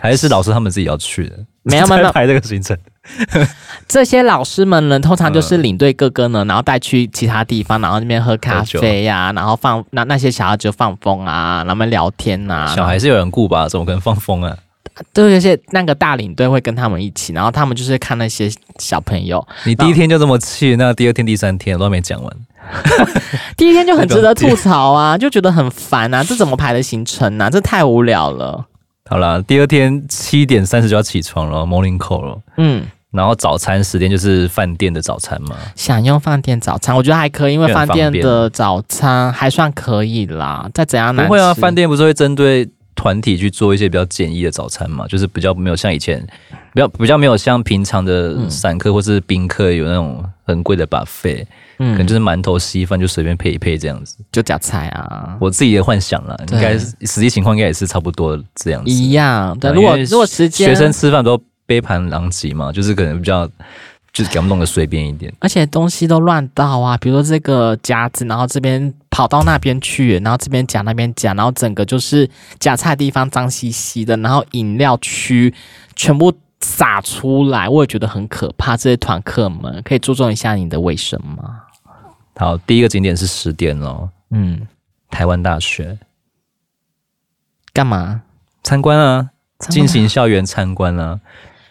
[0.00, 1.36] 还是老师他们自己要去的。
[1.62, 2.76] 没有没有排 这个行程，
[3.88, 12.74] 这些老师们呢，通常就是领队哥哥呢，然后带去其他地方，然后那边喝咖啡呀、啊，然后放那那些小孩就放风啊，然后们聊天呐、啊。
[12.74, 13.68] 小孩是有人顾吧？
[13.68, 14.56] 怎么可能放风啊？
[15.12, 19.44] 都有些那个大领队会跟他们一起，然后他们就是看那些小朋友。
[19.64, 22.32] 你第一天就这么去，那第二天、第三天都还没讲完。
[23.56, 27.50] 第一天就很值得 吐槽啊，就觉得很烦啊，这怎么排的行程啊？
[27.50, 28.66] 这太无聊了。
[29.10, 32.38] 好啦，第二天七点三十就要起床了，morning call 了。
[32.56, 35.56] 嗯，然后早餐时间就是饭店的早餐嘛。
[35.74, 40.70] 想用饭店早餐，我觉得还可以，因为饭店的早餐还算可以啦。
[40.72, 45.06] 再怎样难吃，不会啊，饭店不是会针对团体去做一些比较简易的早餐嘛？
[45.08, 46.24] 就是比较没有像以前，
[46.72, 51.42] 比较比较没有像平常的散客或是宾客有那种很贵的 buffet。
[51.42, 51.46] 嗯，
[51.92, 55.36] 可能就是馒头、稀饭就随便配一配这样子，就夹菜啊。
[55.40, 58.90] 我自己的幻想了，应该实际情况应该也是差不多这样子。
[58.90, 59.72] 一样，对。
[59.72, 63.46] 如果如果时间学生吃饭都杯盘狼藉嘛，就是可能比较
[64.12, 75.54] 就是给他们弄得随便一点，而且东西都乱倒啊，比如说这个夹子，然后这边跑到那边去，然后这边夹那边夹，然后整个就是夹菜的地方脏兮兮的，然后饮料区
[75.96, 78.76] 全部洒出来，我也觉得很可怕。
[78.76, 81.61] 这些团客们可以注重一下你的卫生吗？
[82.42, 84.10] 好，第一个景点是十点哦。
[84.32, 84.66] 嗯，
[85.12, 85.96] 台湾大学
[87.72, 88.22] 干嘛？
[88.64, 89.30] 参观啊，
[89.68, 91.20] 进行校园参观啊，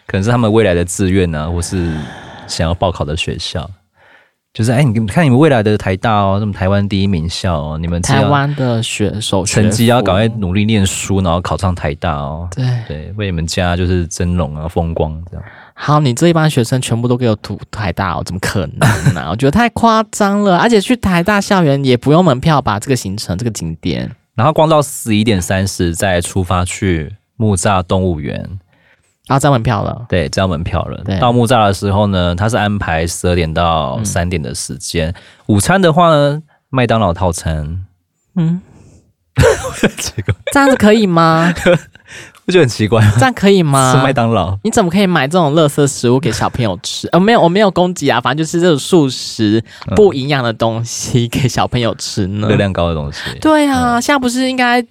[0.06, 1.94] 可能是他们未来的志愿啊，或是
[2.46, 3.70] 想要报考的学校。
[4.54, 12.48] 就是哎，你看你们未来的台大哦，什么台湾第一名校哦，你们台湾的学手成绩要赶快努力念书，然后考上台大哦。
[12.50, 15.44] 对对，为你们家就是增荣啊，风光这样。
[15.74, 18.22] 好，你这一班学生全部都给我读台大哦？
[18.24, 19.30] 怎么可能呢、啊？
[19.30, 22.78] 我觉得太夸张了，而且去台大校园也不用门票吧？
[22.78, 28.36] 这个行程，这个景点，然后逛到十一点三十再出发去木栅动物园，
[29.26, 30.06] 然后交门票了。
[30.08, 31.02] 对，交门票了。
[31.18, 35.08] 到木栅的时候呢，他是安排十二点到三点的时间。
[35.10, 35.14] 嗯、
[35.46, 37.84] 午餐的话呢，麦当劳套餐。
[38.36, 38.60] 嗯，
[39.98, 41.52] 这个这样子可以吗？
[42.44, 43.12] 不就很奇怪吗？
[43.16, 43.92] 这样可以吗？
[43.94, 44.58] 吃麦当劳？
[44.64, 47.06] 你怎么可以买这种垃圾食物给小朋友吃？
[47.08, 49.62] 呃，没有，我没有攻击啊，反正就是这种素食
[49.94, 53.20] 不营养的东西给小朋友吃呢，热量高的东西。
[53.40, 54.84] 对啊，嗯、现在不是应该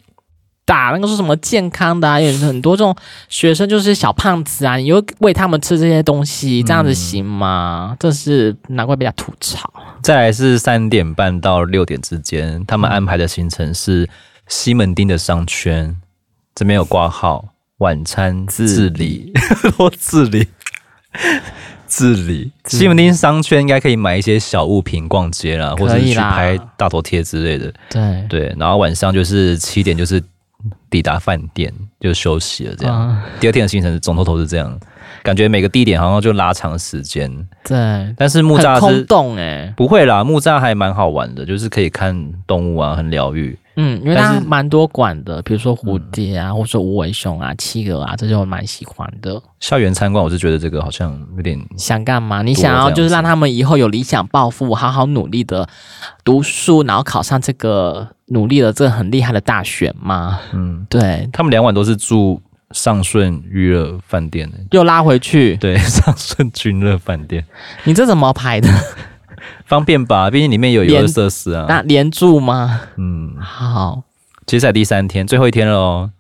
[0.66, 2.20] 打那个说什么健康的啊？
[2.20, 2.96] 有很多这种
[3.28, 7.90] 学生就是小胖子啊，你又喂他们吃这些东西，这样子行吗？
[7.92, 9.70] 嗯、这是难怪被他吐槽。
[10.02, 14.10] 再来是三点半到六点之间，他们安排的行程是
[14.48, 15.96] 西门町的商圈。
[16.62, 17.44] 这边有挂号，
[17.80, 19.34] 晚餐自理，
[19.80, 20.48] 我自理，
[21.88, 22.52] 自理。
[22.68, 27.74] 西门町商圈应该可以买一些小物品逛街啦，或者是去拍大头贴之类的。
[27.90, 30.24] 对对，然后晚上就是七点就是
[30.88, 33.10] 抵达饭店就休息了，这样。
[33.10, 34.80] 嗯、第二天的行程总头头是这样，
[35.24, 37.28] 感觉每个地点好像就拉长时间。
[37.64, 43.58] 对，但是木栅是空洞哎，不会啦，木栅还蛮好玩的，就是可以看动物啊，很疗愈。
[43.84, 49.42] 嗯，因为它蛮多馆的，比如说蝴蝶啊，嗯、或者说无尾熊啊、企鹅啊，这些我蛮喜欢的。
[49.60, 52.44] 校园参观，我是觉得这个好像有点想干嘛？
[52.44, 55.68] 你想要就是让他们以后有理想抱负，好好努力的
[56.24, 60.40] 读书，然后考上这个努力的这个很厉害的大学吗？
[60.54, 61.28] 嗯，对。
[61.34, 62.42] 他们两晚都是住
[62.72, 65.58] 尚顺娱乐饭店，又拉回去。
[65.58, 67.44] 对，尚顺君乐饭店，
[67.84, 68.70] 你这怎么排的？
[69.66, 71.66] 方便吧，毕竟里面有游乐设施啊。
[71.68, 72.82] 那连住吗？
[72.98, 74.04] 嗯，好。
[74.46, 76.12] 接下来第三天，最后一天了哦，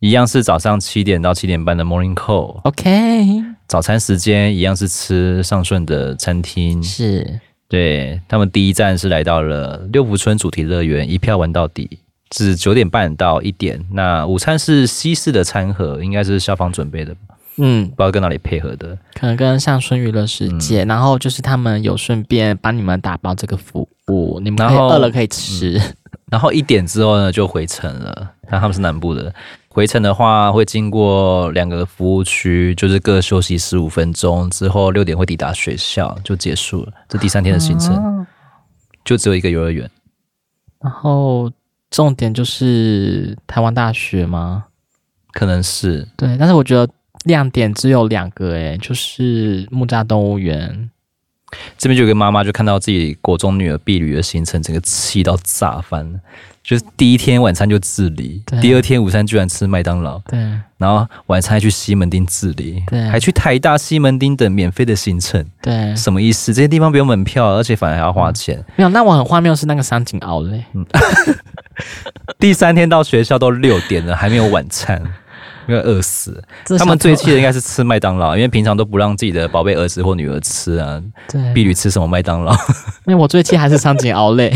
[0.00, 2.60] 一样是早上七点到七点半的 morning call。
[2.64, 3.42] OK。
[3.66, 6.82] 早餐时间一样是吃上顺的餐厅。
[6.82, 7.40] 是。
[7.66, 11.98] 对，他们第一站是来到了六福村主题乐园，一票玩到底，
[12.30, 13.82] 是九点半到一点。
[13.92, 17.16] 那午餐是西式的餐盒，应该是消防准备的。
[17.56, 25.78] 嗯，不知道跟哪里配合的，可能跟上顺娱乐世界，嗯、然后就是他们有顺便帮你们打包这个服务，你们可以饿了可以吃。
[25.78, 25.94] 嗯、
[26.32, 28.32] 然后一点之后呢，就回程了。
[28.50, 29.32] 那他们是南部的，
[29.68, 36.92] 回程的话会经过两个服务区，就是各休息十五分钟，之后六点会抵达学校，就结束了。
[37.08, 38.26] 这第三天的行程，啊、
[39.04, 39.88] 就只有一个幼儿园。
[40.82, 41.48] 然后
[41.88, 44.64] 重点就是台湾大学吗？
[45.32, 46.92] 可能是对，但是我觉得。
[47.24, 50.90] 亮点只有两个，诶，就是木栅动物园
[51.78, 56.20] 这边就有个妈妈就看到自己国中女儿毕旅的行程，整个气到炸翻。
[56.64, 60.38] 就是第一天晚餐就自理，第二天午餐居然吃麦当劳，对，
[60.78, 66.54] 然后晚餐还去西门町自理，对，还去台大西门町等免费的行程，对，什么意思？
[66.54, 68.58] 这些地方不用门票，而且反而还要花钱。
[68.58, 70.64] 嗯、没有，那我很荒谬是那个三井奥嘞。
[70.72, 70.86] 嗯、
[72.40, 75.02] 第三天到学校都六点了，还没有晚餐。
[75.68, 76.42] 因为饿死。
[76.78, 81.02] 他们最气的应该是吃麦当劳，因为平常都不让自己的宝贝儿子或女儿吃啊。
[81.28, 82.52] 对，婢女吃什么麦当劳？
[83.06, 84.52] 因为我最气还是场景熬累。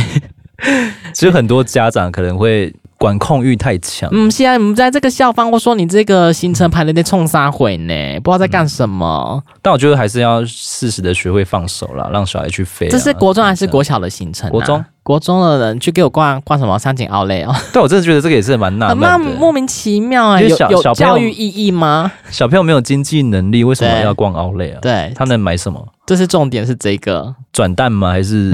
[1.12, 2.74] 其实很多家长可能会。
[2.98, 4.10] 管控欲太强。
[4.12, 9.54] 嗯，现在我们在这个校方，我说你这个行程排的那冲杀毁呢，不知道在干什么、嗯。
[9.62, 12.90] 但我觉得还是要适时的学会放手了，让小孩去飞、啊。
[12.90, 14.50] 这是国中还是国小的行程、啊？
[14.50, 17.54] 国中，国中的人去给我逛逛什么三井奥莱哦。
[17.72, 22.10] 但我真的觉得这个也是蛮纳闷的，莫名其妙哎、欸，有有教育意义吗？
[22.30, 24.78] 小朋友没有经济能力，为什么要逛奥莱啊？
[24.82, 25.86] 对，他能买什么？
[26.04, 28.10] 这是重点，是这个转蛋吗？
[28.10, 28.52] 还是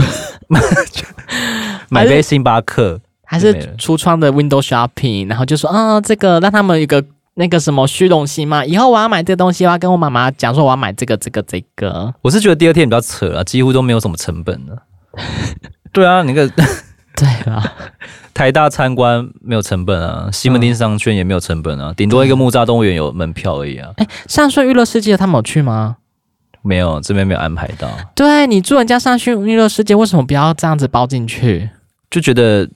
[1.88, 3.00] 买杯星巴克？
[3.34, 8.64] 还是橱窗的 window shopping，然后就说啊，这个让他们有个那个什么虚荣心嘛。
[8.64, 12.14] 以后我要买这个东西，我要跟我妈妈讲说我要买这个这个这个。
[12.22, 14.82] 我是觉得第二天比较扯啊，几乎都没有什么成本了。
[15.92, 17.72] 对啊，那个对啊，
[18.32, 23.90] 台大参观没有成本啊，西门町商圈也没有成本啊，顶多一个木栅动物园有门票而已啊。
[23.96, 25.96] 哎，上顺娱乐世界他们有去吗？
[26.62, 27.88] 没有，这边没有安排到。
[28.14, 31.68] 对，你住人家上顺娱乐世界，为什么不要这样子包进去？
[32.08, 32.68] 就觉得。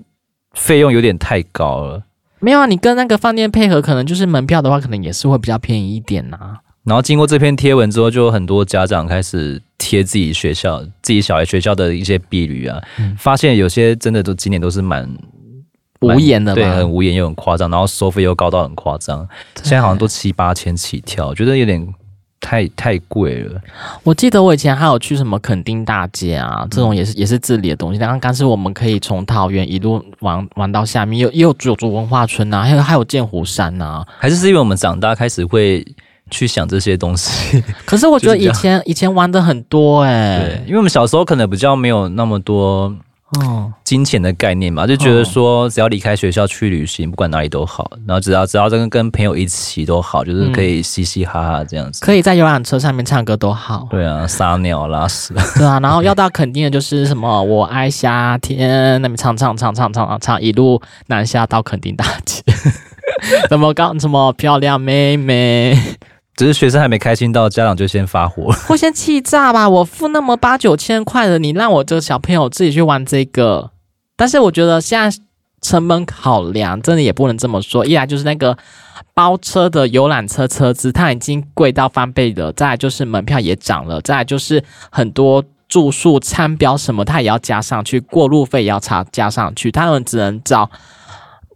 [0.54, 2.02] 费用有点太高了，
[2.40, 6.58] 没有啊，你跟那个饭店配合，可能就是门票的话，可能也是会比较便宜一点呐、啊。
[6.84, 15.08] 然后经过这篇贴文之后，就有很多家长开始贴自己学校、自己小孩学校的一些毕旅啊，嗯、发现有些真的都今年都是蛮
[16.00, 21.86] 无言的，对，很无言又很夸张，然后收费又高到很夸张，现在好像都七八千起跳，觉得有点。
[22.40, 23.60] 太太贵了，
[24.02, 27.98] 我记得我以前还有去什么垦丁大街啊，这种也是也是自理的东西。
[27.98, 35.84] 刚刚是我们可以从桃园一路玩玩到下面，有也有九族文化村啊，还有还有剑湖山啊，还是是因为我们长大开始会
[36.30, 37.62] 去想这些东西。
[37.84, 42.94] 可是我觉得以前以前玩的很多哎、欸，对，因为我们小时候可能比较没有那么多。
[43.40, 53.86] 哦，金钱的概念嘛，就觉得说只要离开学校去旅行，不管哪里都好，然后只要只要跟跟朋友一起都好，就是可以嘻嘻哈哈这样子，可以在游览车上面唱歌都好。
[53.90, 55.34] 对啊，撒尿拉屎。
[55.56, 62.42] 对啊，然后要到肯定的就是什么我爱夏天，那边唱唱唱唱唱唱，一路南下到垦丁大街，
[63.50, 63.92] 怎么搞？
[63.98, 65.76] 什么漂亮妹妹？
[66.38, 69.68] 只是学生还没开心到，家长就先发火，会先气炸吧？
[69.68, 73.72] 我付那么八九千块的，你让我这个小朋友自己去玩这个？
[74.14, 75.18] 但是我觉得现在
[75.60, 77.84] 成本考量，真的也不能这么说。
[77.84, 78.56] 一来就是那个
[79.14, 89.72] 包车的游览车车资，它已经贵到翻倍了；再就是门票也涨了；再就是很多住宿餐标什么，它也要加上去，过路费也要差加上去。
[89.72, 90.70] 他们只能找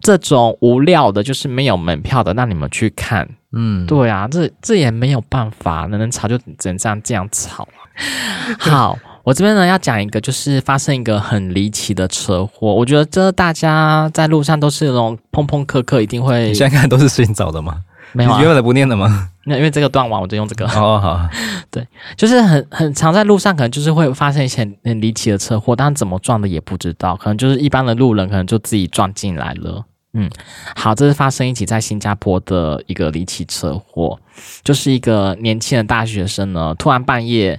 [0.01, 3.29] 这种无料的，就是没有门票的，让你们去看。
[3.53, 7.69] 嗯，对啊，这这也没有办法，能能吵就只能这样这样吵。
[8.59, 12.75] 好，我这边呢要讲一个，就是发生一个很离奇的车祸。
[12.75, 16.49] 我觉得这大家在路上都是那种碰碰磕磕，一定会。
[16.49, 17.83] 你现在看都是新找的吗？
[18.15, 19.29] 没有、啊，你原本的不念的吗？
[19.45, 20.65] 那因为这个断网，我就用这个。
[20.79, 21.21] 哦，好。
[21.71, 21.87] 对，
[22.17, 29.85] 就是很很常在路上，可能就是会发生一些很离奇的车祸，但怎么撞的也不知道，可能就是一般的路人，可能就自己撞进来了。
[30.15, 30.31] 嗯，
[30.77, 34.19] 好，这是发生一起在新加坡的一个离奇车祸，
[34.63, 37.59] 就是一个年轻的大学生呢，突然半夜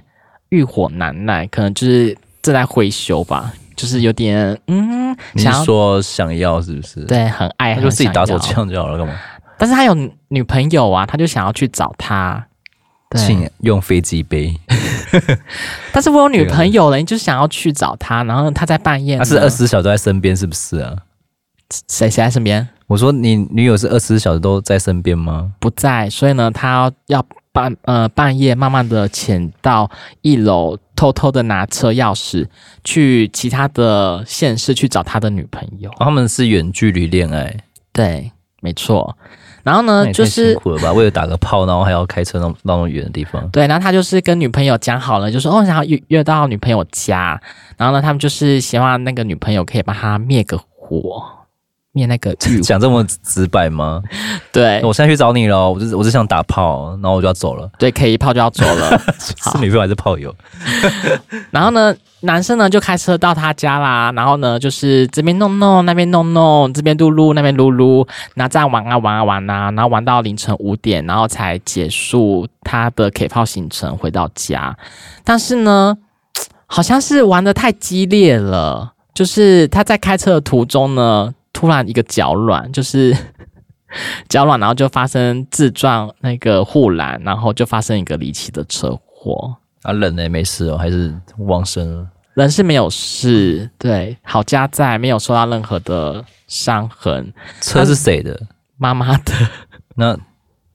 [0.50, 7.00] 欲火难耐，可能就是正在挥修吧，就是有点嗯，你是说想要是不是？
[7.06, 9.14] 对，很爱，他就自己打手枪就好了，干嘛？
[9.58, 9.92] 但是他有
[10.28, 12.46] 女朋友啊，他就想要去找他，
[13.16, 14.54] 请用飞机杯。
[15.92, 20.92] 但是我有女朋友了，你就想要去找他，然后他在半夜，他是二十四小时在身边，是不是啊？
[21.70, 22.68] 谁谁在身边？
[22.86, 25.52] 我说你女友是二十四小时都在身边吗？
[25.58, 32.46] 不在，所以呢，他要半呃半夜慢慢的潜到一楼，偷偷的拿车钥匙
[32.84, 35.90] 去其他的县市去找他的女朋友。
[35.98, 37.56] 他们是远距离恋爱，
[37.92, 39.16] 对，没错。
[39.62, 40.92] 然后呢，就是辛苦了吧？
[40.92, 43.48] 为了打个炮，然后还要开车那么那么远的地方。
[43.48, 47.40] 对，然后他就是跟女朋友讲好了，就说哦，想要约约到女朋友家。
[47.78, 51.24] 然后呢，他们就是希望那个女朋友可以帮他灭个火。
[51.94, 54.02] 灭那个 讲这么直白吗？
[54.52, 57.70] 对，我现在去找你了，我就我只想打炮，然后我就要走了。
[57.78, 59.00] 对，可以一炮就要走了。
[59.18, 60.34] 是女朋友还是炮友？
[61.52, 74.76] 然后呢，男生呢就开车到他家啦，然后呢就是这边弄弄，那边弄弄，这边撸撸，那边撸撸，然后这样玩啊玩啊玩啊，然后玩到凌晨五点，然后才结束他的 K 炮行程，回到家。
[75.22, 75.96] 但是呢，
[76.66, 81.32] 好像是玩的太激烈了，就是他在开车的途中呢。
[81.54, 83.16] 突然一个脚软，就是
[84.28, 89.56] 脚软，然后就发生自撞那个护栏，然后就发生一个离奇的车祸。
[89.82, 92.06] 啊，人呢没事哦，还是往生了？
[92.34, 97.32] 人是没有事，对，好家在没有受到任何的伤痕。
[97.60, 98.38] 车是谁的？
[98.76, 99.32] 妈妈的。
[99.94, 100.18] 那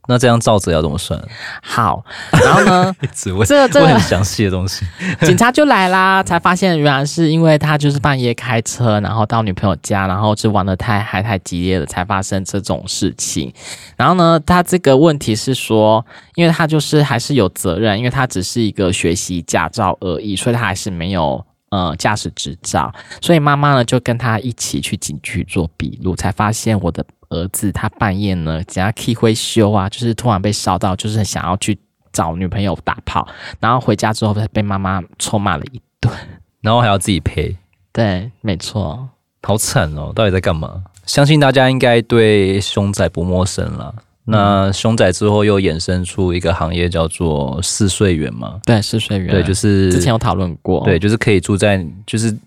[0.10, 1.22] 那这样照着要怎么算？
[1.62, 4.84] 好，然后呢， 这个这个很详细的东西，
[5.22, 13.53] 警察就来啦，才发现原来是因为他就是半夜开车，然后到女朋友家，然后就玩的太嗨太激烈了，才发生这种事情。
[13.95, 16.03] 然后呢，他这个问题是说，
[16.34, 21.45] 因为他就是还是有责任，因为他只是一个学习驾照而已，所以他还是没有。
[21.72, 22.91] 呃，驾驶执照，
[23.22, 31.78] 所以妈妈呢就跟他一起去警局做笔录，才发现我的儿子他半夜呢，只要气会修啊，就是突然被烧到，就是想要去
[32.12, 33.28] 找女朋友打炮，
[33.60, 36.12] 然后回家之后被妈妈臭骂了一顿，
[36.62, 37.56] 然后还要自己赔。
[37.92, 39.10] 对，没错，
[39.44, 40.84] 好惨哦，到底在干嘛？
[41.06, 43.94] 相信大家应该对凶宅不陌生了。
[44.26, 48.60] 那凶宅之后又衍生出一个行业叫做试睡员嘛？
[48.64, 52.38] 对，试睡员，对，就是之前有讨论过，对，就是可以住在，就是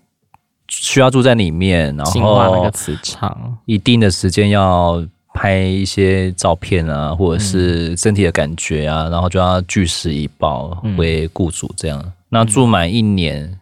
[0.67, 11.99] 需要住在里面，然后那个磁场，一定的时间要拍一些照片啊，或者是身体的感觉啊，嗯、然后就要据实以报为雇主这样。
[12.03, 13.59] 嗯、那住满一年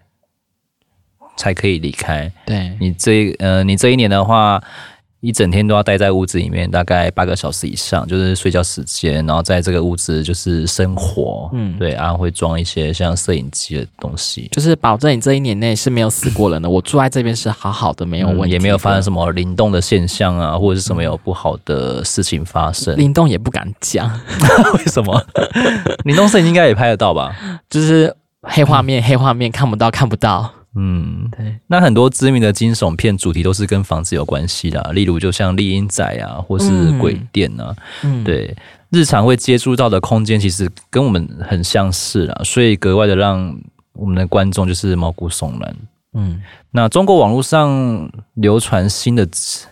[1.36, 2.32] 才可以离开。
[2.46, 4.62] 对，你这呃，你这一年的话。
[5.22, 16.68] 一整天都要待在屋子里面，大概八个小时以上，就是睡觉时间，然后在这个屋子就是生活，嗯，对，然后会装一些像摄影机的东西，就是保证你这一年内是没有死过人的。
[16.68, 22.98] 我住在这边是好好的，没有问题，也没有发生什么灵动的现象啊，或者是什么有不好的事情发生。
[22.98, 24.12] 灵动也不敢讲，
[24.74, 25.24] 为什么？
[26.04, 27.36] 灵动摄影应该也拍得到吧？
[27.70, 28.12] 就是
[28.42, 30.52] 黑画面，黑画面看不到，看不到。
[30.74, 38.56] 嗯，对，那很多知名的惊悚片主题都是跟房子有关系的，例如就像厉阴宅啊，或是鬼店啊，嗯，对，
[38.90, 43.54] 日常会接触到的空间其实跟我们很相似啦，所以格外的让
[43.92, 45.76] 我们的观众就是毛骨悚然。
[46.14, 46.42] 嗯，
[46.72, 49.28] 那中国网络上流传新的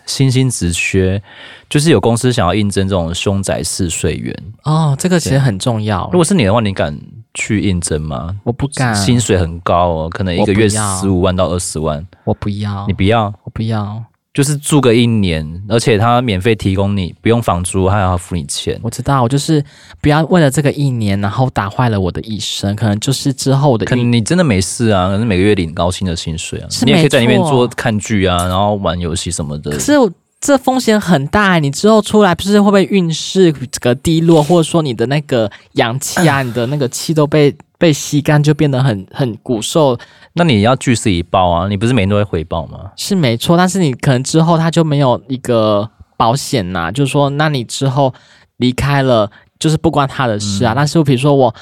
[0.06, 1.22] 新兴职缺，
[1.70, 4.34] 就是有公司想要应征这种凶宅试睡员
[4.64, 6.08] 哦，这个其实很重要。
[6.12, 6.98] 如果是你的话，你敢？
[7.34, 8.36] 去应征吗？
[8.44, 12.06] 我不敢，薪水很高哦，可能一个月十五万到二十万。
[12.24, 14.02] 我不要，你不要，我不要，
[14.34, 18.78] 就是住个一年，而且他免费提供你，不用房租，还要付你钱。
[18.82, 19.64] 我知道，我就是
[20.00, 22.74] 不要为了这个一年，然后打坏了我的一生。
[22.74, 29.70] 可能就是之后的，可能你真的没事啊，可能每个月领高薪的薪水啊，你也可以在里面做看剧啊，然后玩游戏什么的。
[29.70, 30.10] 可是我。
[30.40, 39.98] 这风险很大，你之后出来不是会不会运势这个低落，或者说你的那个阳气啊，你的那个气都被被吸干，就变得很很骨瘦。
[40.32, 42.90] 那你要据实以报啊，你不是每天都会回报吗？
[42.96, 48.14] 是没错，但是你可能之后他就没有一个保险呐、啊，就是说，那你之后
[48.56, 50.72] 离开了，就是不关他的事啊。
[50.72, 51.54] 嗯、但是比如说我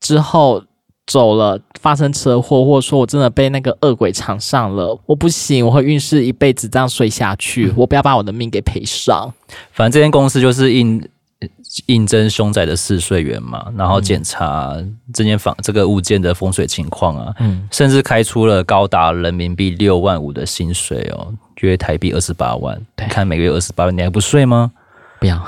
[0.00, 0.62] 之后。
[1.06, 9.32] 走了，发生车祸，或者说我真的被那个恶鬼缠上了，我不行，我会运势一辈子这样睡下去，嗯、我不要把我的命给赔上。
[9.72, 11.02] 反正这间公司就是应
[11.86, 14.76] 应征凶宅的试睡员嘛，然后检查
[15.12, 22.80] 这间房、嗯、这个物件的风水情况啊，嗯，甚至开出了高达人民币六万五的薪水哦，约台币二十八万。
[22.94, 24.70] 对看每个月二十八万，你还不睡吗？
[25.18, 25.40] 不要，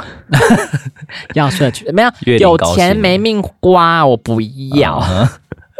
[1.34, 2.10] 要睡去没有？
[2.38, 5.00] 有钱没命花，我不要。
[5.00, 5.28] 嗯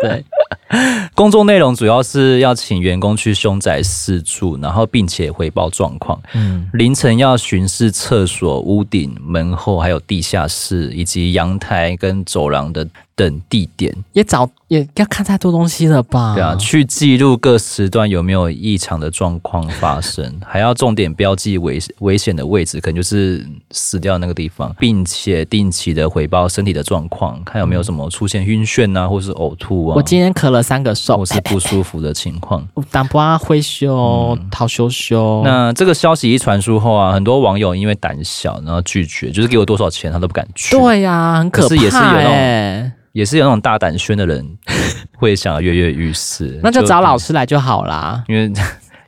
[0.08, 0.24] 对，
[1.14, 6.20] 工作内容主要是要请员工去凶宅四处，然后并且回报状况。
[6.34, 12.86] 嗯，凌晨要巡视厕所、屋顶、门后，还有地下室以及阳台跟走廊的。
[13.16, 16.34] 等地点也找也要看太多东西了吧？
[16.34, 29.94] 对啊，去记录各时段有没有异常的状况发生， 还要重点标记危危险的位置，可能就是死掉那个地方，并且定期的回报身体的状况，看有没有什么出现晕眩啊，或是呕吐啊。
[29.94, 32.66] 我今天咳了三个嗽，或是不舒服的情况。
[32.90, 35.42] 当不啊会羞，讨羞羞。
[35.44, 40.76] 那这个消息一传出后啊，很多网友因为胆小，然后拒绝，就是给我多少钱他都不敢去。
[40.76, 41.68] 对呀、啊，很可怕、欸。
[41.68, 42.92] 可是也是有那种。
[43.14, 44.44] 也是有那种大胆宣的人
[45.16, 48.22] 会想要跃跃欲试，那就找老师来就好啦。
[48.26, 48.52] 因为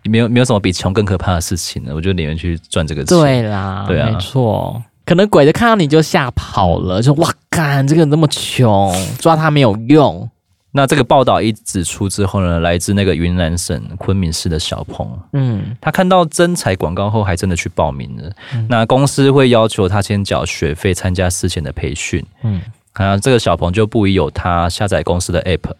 [0.04, 3.18] 没有没有什么比穷更可怕的事情了，我就宁愿去赚这个钱。
[3.18, 4.80] 对啦，对啊，没错。
[5.04, 10.30] 可能鬼子看到你就吓跑了，就哇干，这个人那么穷，抓他没有用。
[10.70, 18.30] 那这个报道一指出之后呢，来自那个云南省昆明市的小鹏，嗯，他看到征才广告后，还真的去报名了。
[18.54, 22.60] 嗯、那公司会要求他先缴学费，参加事前的培训，嗯。
[23.04, 25.70] 啊，这个小鹏就不疑有他，下载公司的 app，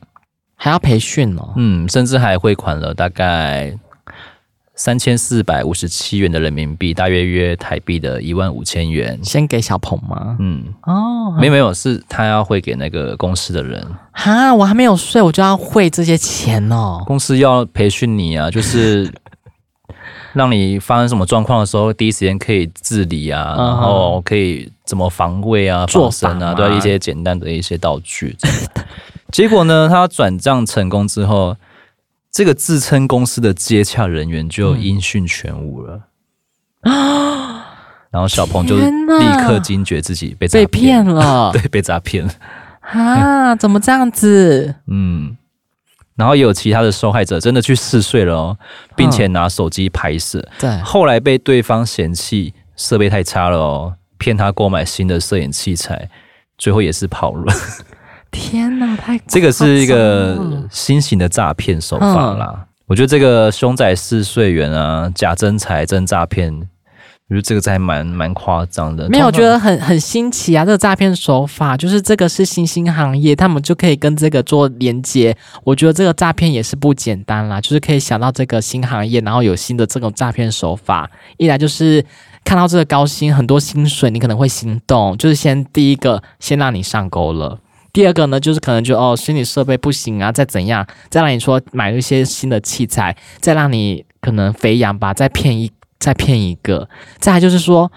[0.55, 1.53] 还要培训哦。
[1.57, 3.75] 嗯，甚至还汇款了大概
[4.75, 9.19] 三千四百五十七元的人民币，大约约台币的一万五千元。
[9.23, 10.37] 先给小鹏吗？
[10.39, 13.87] 嗯，哦，没有没有，是他要汇给那个公司的人。
[14.13, 17.03] 哈，我还没有睡，我就要汇这些钱哦。
[17.07, 19.11] 公司要培训你啊，就是。
[20.37, 28.37] 让你发生什么状况的时候，第一时间可以治理啊，嗯、然后可以怎么防卫啊、防身啊，对一些简单的一些道具。
[29.33, 31.57] 结果呢，他转账成功之后，
[32.31, 36.03] 这个自称公司的接洽人员就音讯全无了
[36.83, 36.93] 啊！
[36.93, 37.63] 嗯、
[38.11, 42.33] 然后小鹏就立刻惊觉自己被被骗了， 对，被诈骗了
[42.83, 43.57] 啊！
[43.57, 44.75] 怎么这样子？
[44.87, 45.37] 嗯。
[46.17, 48.59] 然后也有其他的受害者真的去试睡了哦，
[48.97, 50.43] 并且拿手机拍摄。
[50.59, 56.09] 对，后来被对方嫌弃设备太差了哦，骗他购买新的摄影器材，
[56.57, 57.53] 最后也是跑了。
[58.33, 62.53] 天哪，太这个是一个新型的诈骗手法啦。
[62.57, 66.69] 嗯、我觉得这个凶宅试睡员啊，假真才真诈骗。
[67.29, 70.65] 我觉得这个还蛮蛮夸张的，没有，我觉得很很新奇啊！
[70.65, 75.37] 这个诈骗手法，就是这个是新兴行业，他们就可以跟这个做连接。
[75.65, 81.11] 我觉得这个诈骗也是不简单啦，就是可以想到这个新行业，然后有新的这种诈骗手法。
[81.37, 82.05] 一来就是
[82.45, 87.59] 看到这个高薪，很多薪水，你可能会心动，就是先第一个先让你上钩了。
[87.93, 95.73] 第二个呢，就是可能就哦，虚拟设备不行啊，再怎样，再让你说买一些新的器材，再让你可能肥羊吧，再骗一。
[95.99, 96.89] 再骗一个，
[97.19, 97.91] 再来就是说，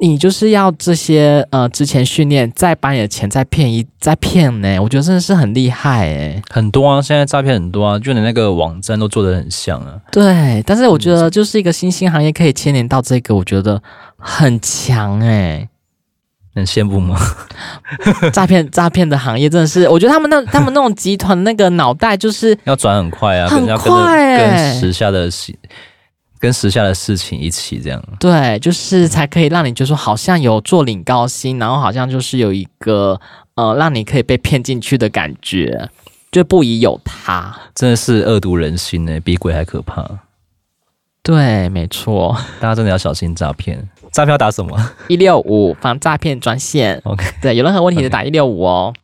[0.00, 4.78] 你就是要这些呃之前训练，再把你的钱再骗一再骗呢？
[4.80, 9.98] 我觉得真的是很厉害诶，很多啊，现在诈骗很多啊，就连那个网站都做得很像啊。
[10.12, 13.82] 对，但是我觉得就是一个新兴行业可以牵连到这个，我觉得
[14.16, 15.68] 很强诶。
[16.54, 17.16] 很羡慕吗？
[18.32, 25.30] 诈骗诈骗的行业真的是，我觉得他们那他们那种集团那个脑袋就是 要转很快啊，很快诶，跟时下的
[26.38, 33.20] 跟时下的事情一起这样，对，就是才可以让你就说好像有坐领高薪，然后好像就是有一个
[33.54, 35.88] 呃，让你可以被骗进去的感觉，
[36.30, 40.06] 就不宜有他，真的是恶毒人心呢，比鬼还可怕。
[41.22, 43.88] 对，没错，大家真的要小心诈骗。
[44.12, 44.90] 诈骗要打什么？
[45.08, 46.98] 一六五防诈骗专线。
[47.04, 48.92] OK，对，有任何问题就打一六五哦。
[48.94, 49.00] Okay.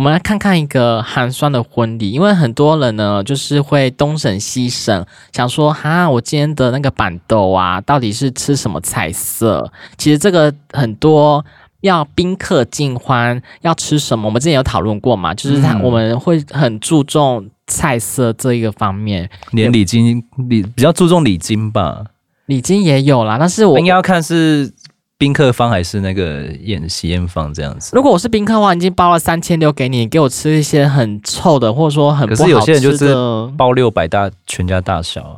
[0.00, 9.70] 我们来看看一个寒酸的婚礼，因为很多人呢，就是会东省西省，想说哈，我今天的那个板豆啊，到底是吃什么菜色？
[9.98, 11.44] 其实这个很多
[11.82, 14.24] 要宾客尽欢，要吃什么？
[14.24, 22.02] 我们之前有讨论过嘛，就是他我们会很注重菜色这一个方面，连礼金礼比较注重礼金吧，
[22.46, 24.72] 礼金也有啦，但是我应该要看是。
[25.20, 27.90] 宾客方还是那个宴喜宴方这样子。
[27.94, 32.44] 如果我是宾客的话，已经包了三千六给你，给我吃一些很臭的，或者说很不好吃的。
[32.44, 33.14] 可是有些人就是
[33.54, 35.36] 包六百大全家大小啊，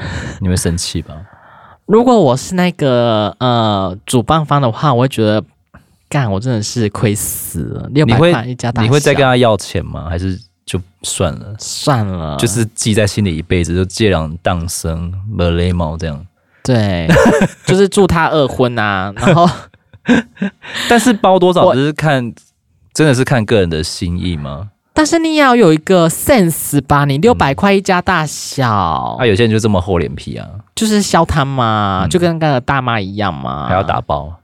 [0.40, 1.14] 你会生气吧？
[1.84, 5.44] 如果我是那个呃主办方的话，我会觉得
[6.08, 7.90] 干，我真的是亏死了。
[7.92, 10.08] 六百块一家大小，你会再跟他要钱吗？
[10.08, 11.54] 还是就算了？
[11.58, 16.26] 算了，就是记在心里一辈子，就借两当生没雷毛这样。
[16.64, 17.08] 对，
[17.66, 19.48] 就是祝他二婚啊， 然后，
[20.88, 22.32] 但是包多少就是看，
[22.94, 24.68] 真的是看个人的心意吗？
[24.94, 34.34] 但是你要有一个 sense 吧，你六百块一家大小，那、嗯啊、有些人就这么厚脸皮啊，就是消摊嘛，嗯、就跟那个大妈一样嘛，还要打包。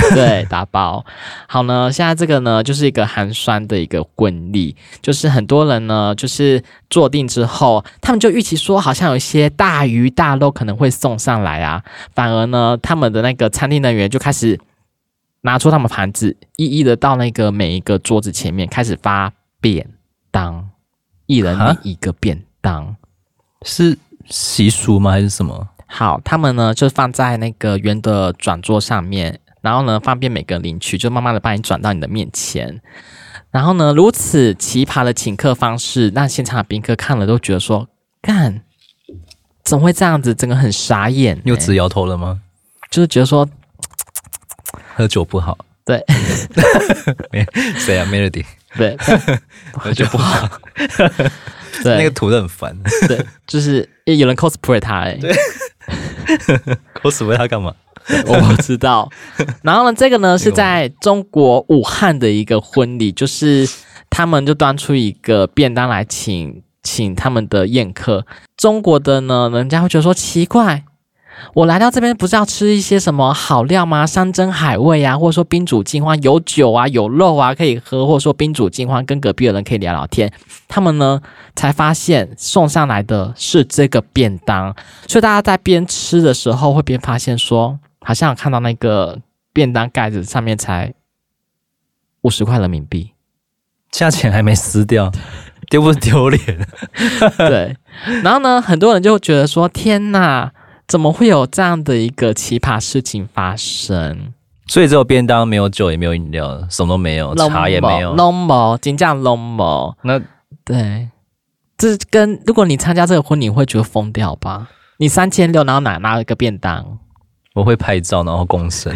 [0.14, 1.04] 对，打包
[1.48, 1.90] 好呢。
[1.90, 11.82] 现在这个呢，就是一个寒酸的一个婚礼，就是很多人呢，就是坐定之后，他们就预期说，好像有一些大鱼大肉可能会送上来啊。
[12.14, 14.60] 反而呢，他们的那个餐厅人员就开始
[15.40, 19.88] 拿出他们盘子，一一的到那个每一个桌子前面开始发便
[20.30, 20.68] 当，
[21.26, 22.94] 一人领一个便当，
[23.62, 23.96] 是
[24.28, 25.12] 习俗吗？
[25.12, 25.68] 还是什么？
[25.86, 29.40] 好，他们呢就放在那个圆的转桌上面。
[29.66, 32.80] 然后呢，方便每个人领取，就慢慢的帮你转到你的面前。
[33.50, 37.88] 然后呢，如此奇葩的请客方式，让现场的宾客看了都觉得说
[38.22, 38.62] ：“干，
[39.64, 40.32] 怎么会这样子？
[40.32, 42.42] 整个很傻眼。”又直摇头了吗？
[42.92, 43.48] 就是觉得说
[44.94, 45.58] 喝酒不好。
[45.84, 46.00] 对，
[47.76, 48.44] 谁啊？Melody。
[48.76, 48.96] 对，
[49.72, 50.48] 喝酒不好。
[51.82, 52.78] 对，那个图都很烦。
[53.08, 55.16] 对，就是有人 cosplay 他哎。
[55.16, 55.34] 对，
[57.02, 57.74] cosplay 他干嘛？
[58.26, 59.10] 我不知道。
[59.62, 63.68] 然后呢，这个呢是在中国武汉的一个婚礼，就是
[64.08, 68.24] 他们就端出一个便当来请请他们的宴客。
[68.56, 70.84] 中国的呢，人家会觉得说奇怪，
[71.52, 74.06] 我来到这边不是要吃一些什么好料吗？
[74.06, 80.32] 山珍海味啊，或者说宾主尽欢，有酒啊，有肉啊可以喝，或者说宾主尽欢，跟隔壁的人可以聊聊天。
[80.68, 81.20] 他们呢
[81.56, 84.72] 才发现送上来的是这个便当，
[85.08, 87.80] 所以大家在边吃的时候会边发现说。
[88.06, 89.18] 好像有看到那个
[89.52, 90.94] 便当盖子上面才
[92.20, 93.10] 五十块人民币，
[93.90, 95.10] 价钱还没撕掉，
[95.68, 96.40] 丢不丢脸？
[97.36, 97.76] 对。
[98.22, 100.52] 然后呢，很多人就觉得说：“天哪，
[100.86, 104.32] 怎么会有这样的一个奇葩事情发生？”
[104.68, 109.96] 所以只有便当，没有酒，也没有饮料，什么都没有，茶也没有，normal，金价 normal。
[110.02, 110.20] 那
[110.64, 111.08] 对，
[111.76, 114.68] 这跟如果你参加这个婚礼，你会觉得疯掉吧？
[114.98, 117.00] 你三千六，然后拿拿了一个便当。
[117.56, 118.94] 我会拍照，然后公审，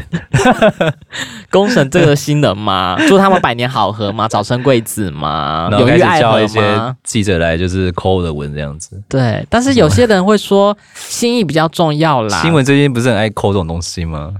[1.51, 2.95] 公审这个新人吗？
[3.09, 4.29] 祝他们百年好合吗？
[4.29, 5.71] 早生贵子吗？
[5.73, 6.21] 永浴爱？
[6.43, 6.61] 一些
[7.03, 9.03] 记者来就是抠我的文这样子。
[9.09, 12.43] 对，但是有些人会说心意比较重要啦。
[12.43, 14.31] 新闻最近不是很爱抠这种东西吗？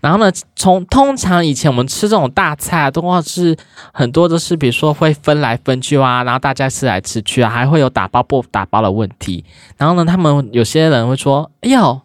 [0.00, 3.56] 然后呢，从通常以前我们吃这种大菜的话，是
[3.92, 9.44] 很多都是比如说会分来分去啊，然后大家吃来吃去啊，还会有打包不打包的问题。
[9.76, 12.00] 然后呢，他们有些人会说：“哎呦。”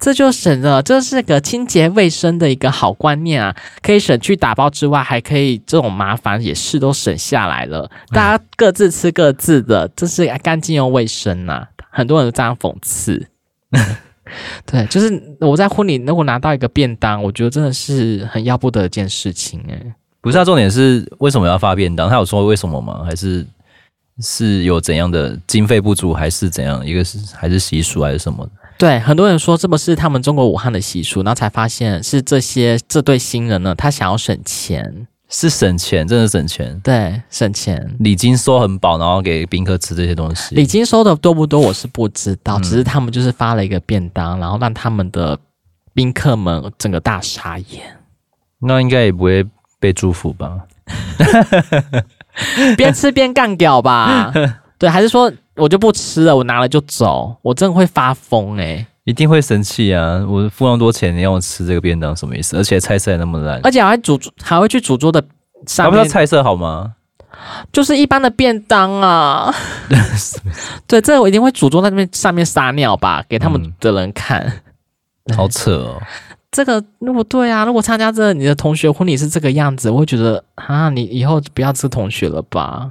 [0.00, 3.54] 这就省了，这是个清洁卫生的一个好观念啊！
[3.82, 7.88] 可以省去打包之外，还可以这种麻烦也是都省下来了。
[8.08, 11.68] 大家各自吃各自的，这是干净又卫生呐、啊。
[11.90, 13.26] 很多人都这样讽刺。
[14.64, 19.94] 对，就是我在婚礼如果拿到一个便当，我觉得真的是很要不得一件事情哎、欸。
[20.22, 22.08] 不是，啊重点是为什么要发便当？
[22.08, 23.02] 他有说为什么吗？
[23.04, 23.46] 还是
[24.22, 26.86] 是有怎样的经费不足，还是怎样？
[26.86, 28.48] 一个是还是习俗还是什么？
[28.80, 36.80] 对，很多人说这不是他们中国武汉的习俗，然后才发现是这些这对新人呢，他想要省钱，是省钱，真的省钱。
[36.82, 40.54] 对，省钱，礼金收很饱，然后给宾客吃这些东西。
[40.54, 45.38] 礼金收的多不多，我是不知道，嗯、只是他们就是发了一个便当，然后让他们的
[45.92, 47.98] 宾客们整个大傻眼。
[48.60, 49.44] 那应该也不会
[49.78, 50.58] 被祝福吧？
[52.78, 54.32] 边吃边干掉吧？
[54.78, 55.30] 对，还是说？
[55.60, 58.86] 我就不吃了，我拿了就走，我真的会发疯哎、欸！
[59.04, 60.24] 一定会生气啊！
[60.28, 62.56] 我付那么多钱，你让我吃这个便当，什么意思？
[62.56, 65.22] 而且菜色还那么烂，而且还会主还会去煮桌的
[65.66, 66.94] 上面，还不知道菜色好吗？
[67.72, 69.52] 就是一般的便当啊。
[70.86, 74.40] 对，这个我一定会煮桌在那边上面撒尿吧，给他们的人看。
[75.24, 76.02] 嗯、好扯哦！
[76.50, 82.90] 这个如果对啊，如果参加这你的同学婚礼是这个样子，我会觉得啊，你以后不要吃同学了吧。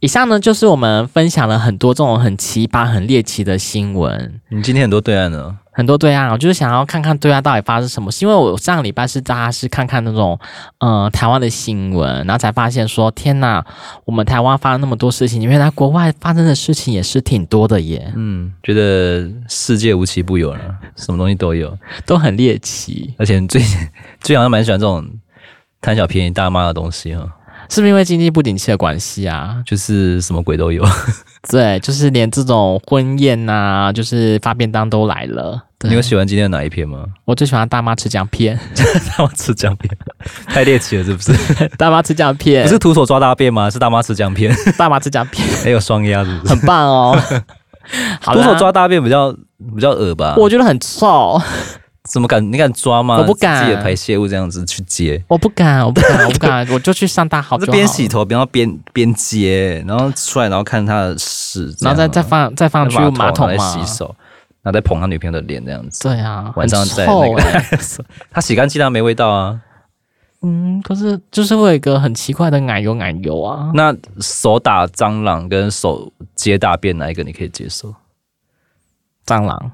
[0.00, 4.40] 以上呢，就是我们分享了很多这种很奇葩、很猎奇的新闻。
[4.48, 5.56] 你今天很多对岸呢？
[5.72, 8.10] 很多对岸，我就是想要看看对岸到底发生什么。
[8.10, 10.38] 是因为我上个礼拜是大家是看看那种，
[10.78, 13.64] 呃，台湾的新闻，然后才发现说，天哪，
[14.04, 18.12] 我们台湾发生那么多事情，原来国外发生的事情也是挺多的耶。
[18.16, 20.60] 嗯，觉得世界无奇不有了，
[20.96, 21.76] 什么东西都有，
[22.06, 23.14] 都很猎奇。
[23.18, 23.62] 而且最
[24.20, 25.04] 最好像蛮喜欢这种
[25.80, 27.24] 贪小便宜大妈的东西哈。
[27.68, 29.62] 是不是因为经济不景气的关系啊？
[29.66, 30.84] 就是什么鬼都有，
[31.50, 35.64] 对，就是连这种婚宴呐、啊，就是发便当都来了。
[35.84, 37.04] 你有喜欢今天的哪一篇吗？
[37.24, 38.58] 我最喜欢大妈吃姜片，
[39.16, 39.88] 大妈吃姜片，
[40.46, 41.32] 太猎奇了，是不是？
[41.76, 43.70] 大妈吃姜片，不是徒手抓大便吗？
[43.70, 46.54] 是大妈吃姜片，大妈吃姜片，还有双鸭，是不是？
[46.54, 47.16] 很棒哦。
[48.22, 49.32] 徒手抓大便比较
[49.74, 50.34] 比较恶吧？
[50.36, 51.40] 我觉得很臭。
[52.08, 52.52] 怎么敢？
[52.52, 53.18] 你敢抓吗？
[53.18, 57.58] 我不敢，自己的排泄物这样子去接，我不敢，我不敢，我不敢， 我就去上大号。
[57.58, 64.06] 就边洗头，然后边边接，然后出来，然后看他的屎，然后再再放再放去马桶来洗手，
[64.62, 66.08] 然后再捧他女朋友的脸这样子。
[66.08, 67.42] 对啊，晚上再那个，
[68.32, 69.60] 他洗干净，他没味道啊。
[70.40, 73.72] 嗯，可是就是会有一个很奇怪的奶油奶油啊。
[73.74, 77.92] 那手打蟑螂跟手接大便哪一个你可以接受？
[79.26, 79.70] 蟑螂。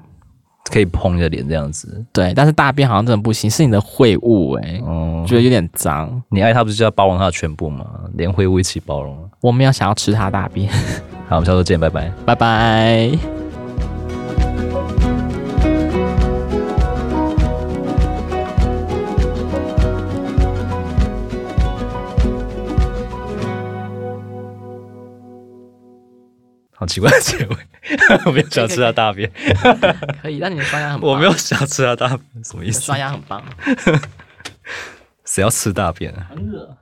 [0.70, 6.22] 可以碰你的脸这样子，对，但是大便好像真的不行，是你的秽物哎、欸，哦，觉得有点脏。
[6.30, 7.86] 你爱他不是就要包容他的全部吗？
[8.14, 9.16] 连秽物一起包容。
[9.40, 10.70] 我们要想要吃他大便。
[11.28, 13.43] 好，我们下周见，拜拜，拜拜。
[26.84, 27.56] 好奇怪的结尾。
[28.26, 29.30] 我没有想吃他大便，
[30.20, 31.10] 可以，但你的刷牙很棒。
[31.10, 32.82] 我没有想吃他大便，什么意思？
[32.82, 33.42] 刷牙很棒。
[35.24, 36.26] 谁要吃大便啊？
[36.28, 36.76] 很恶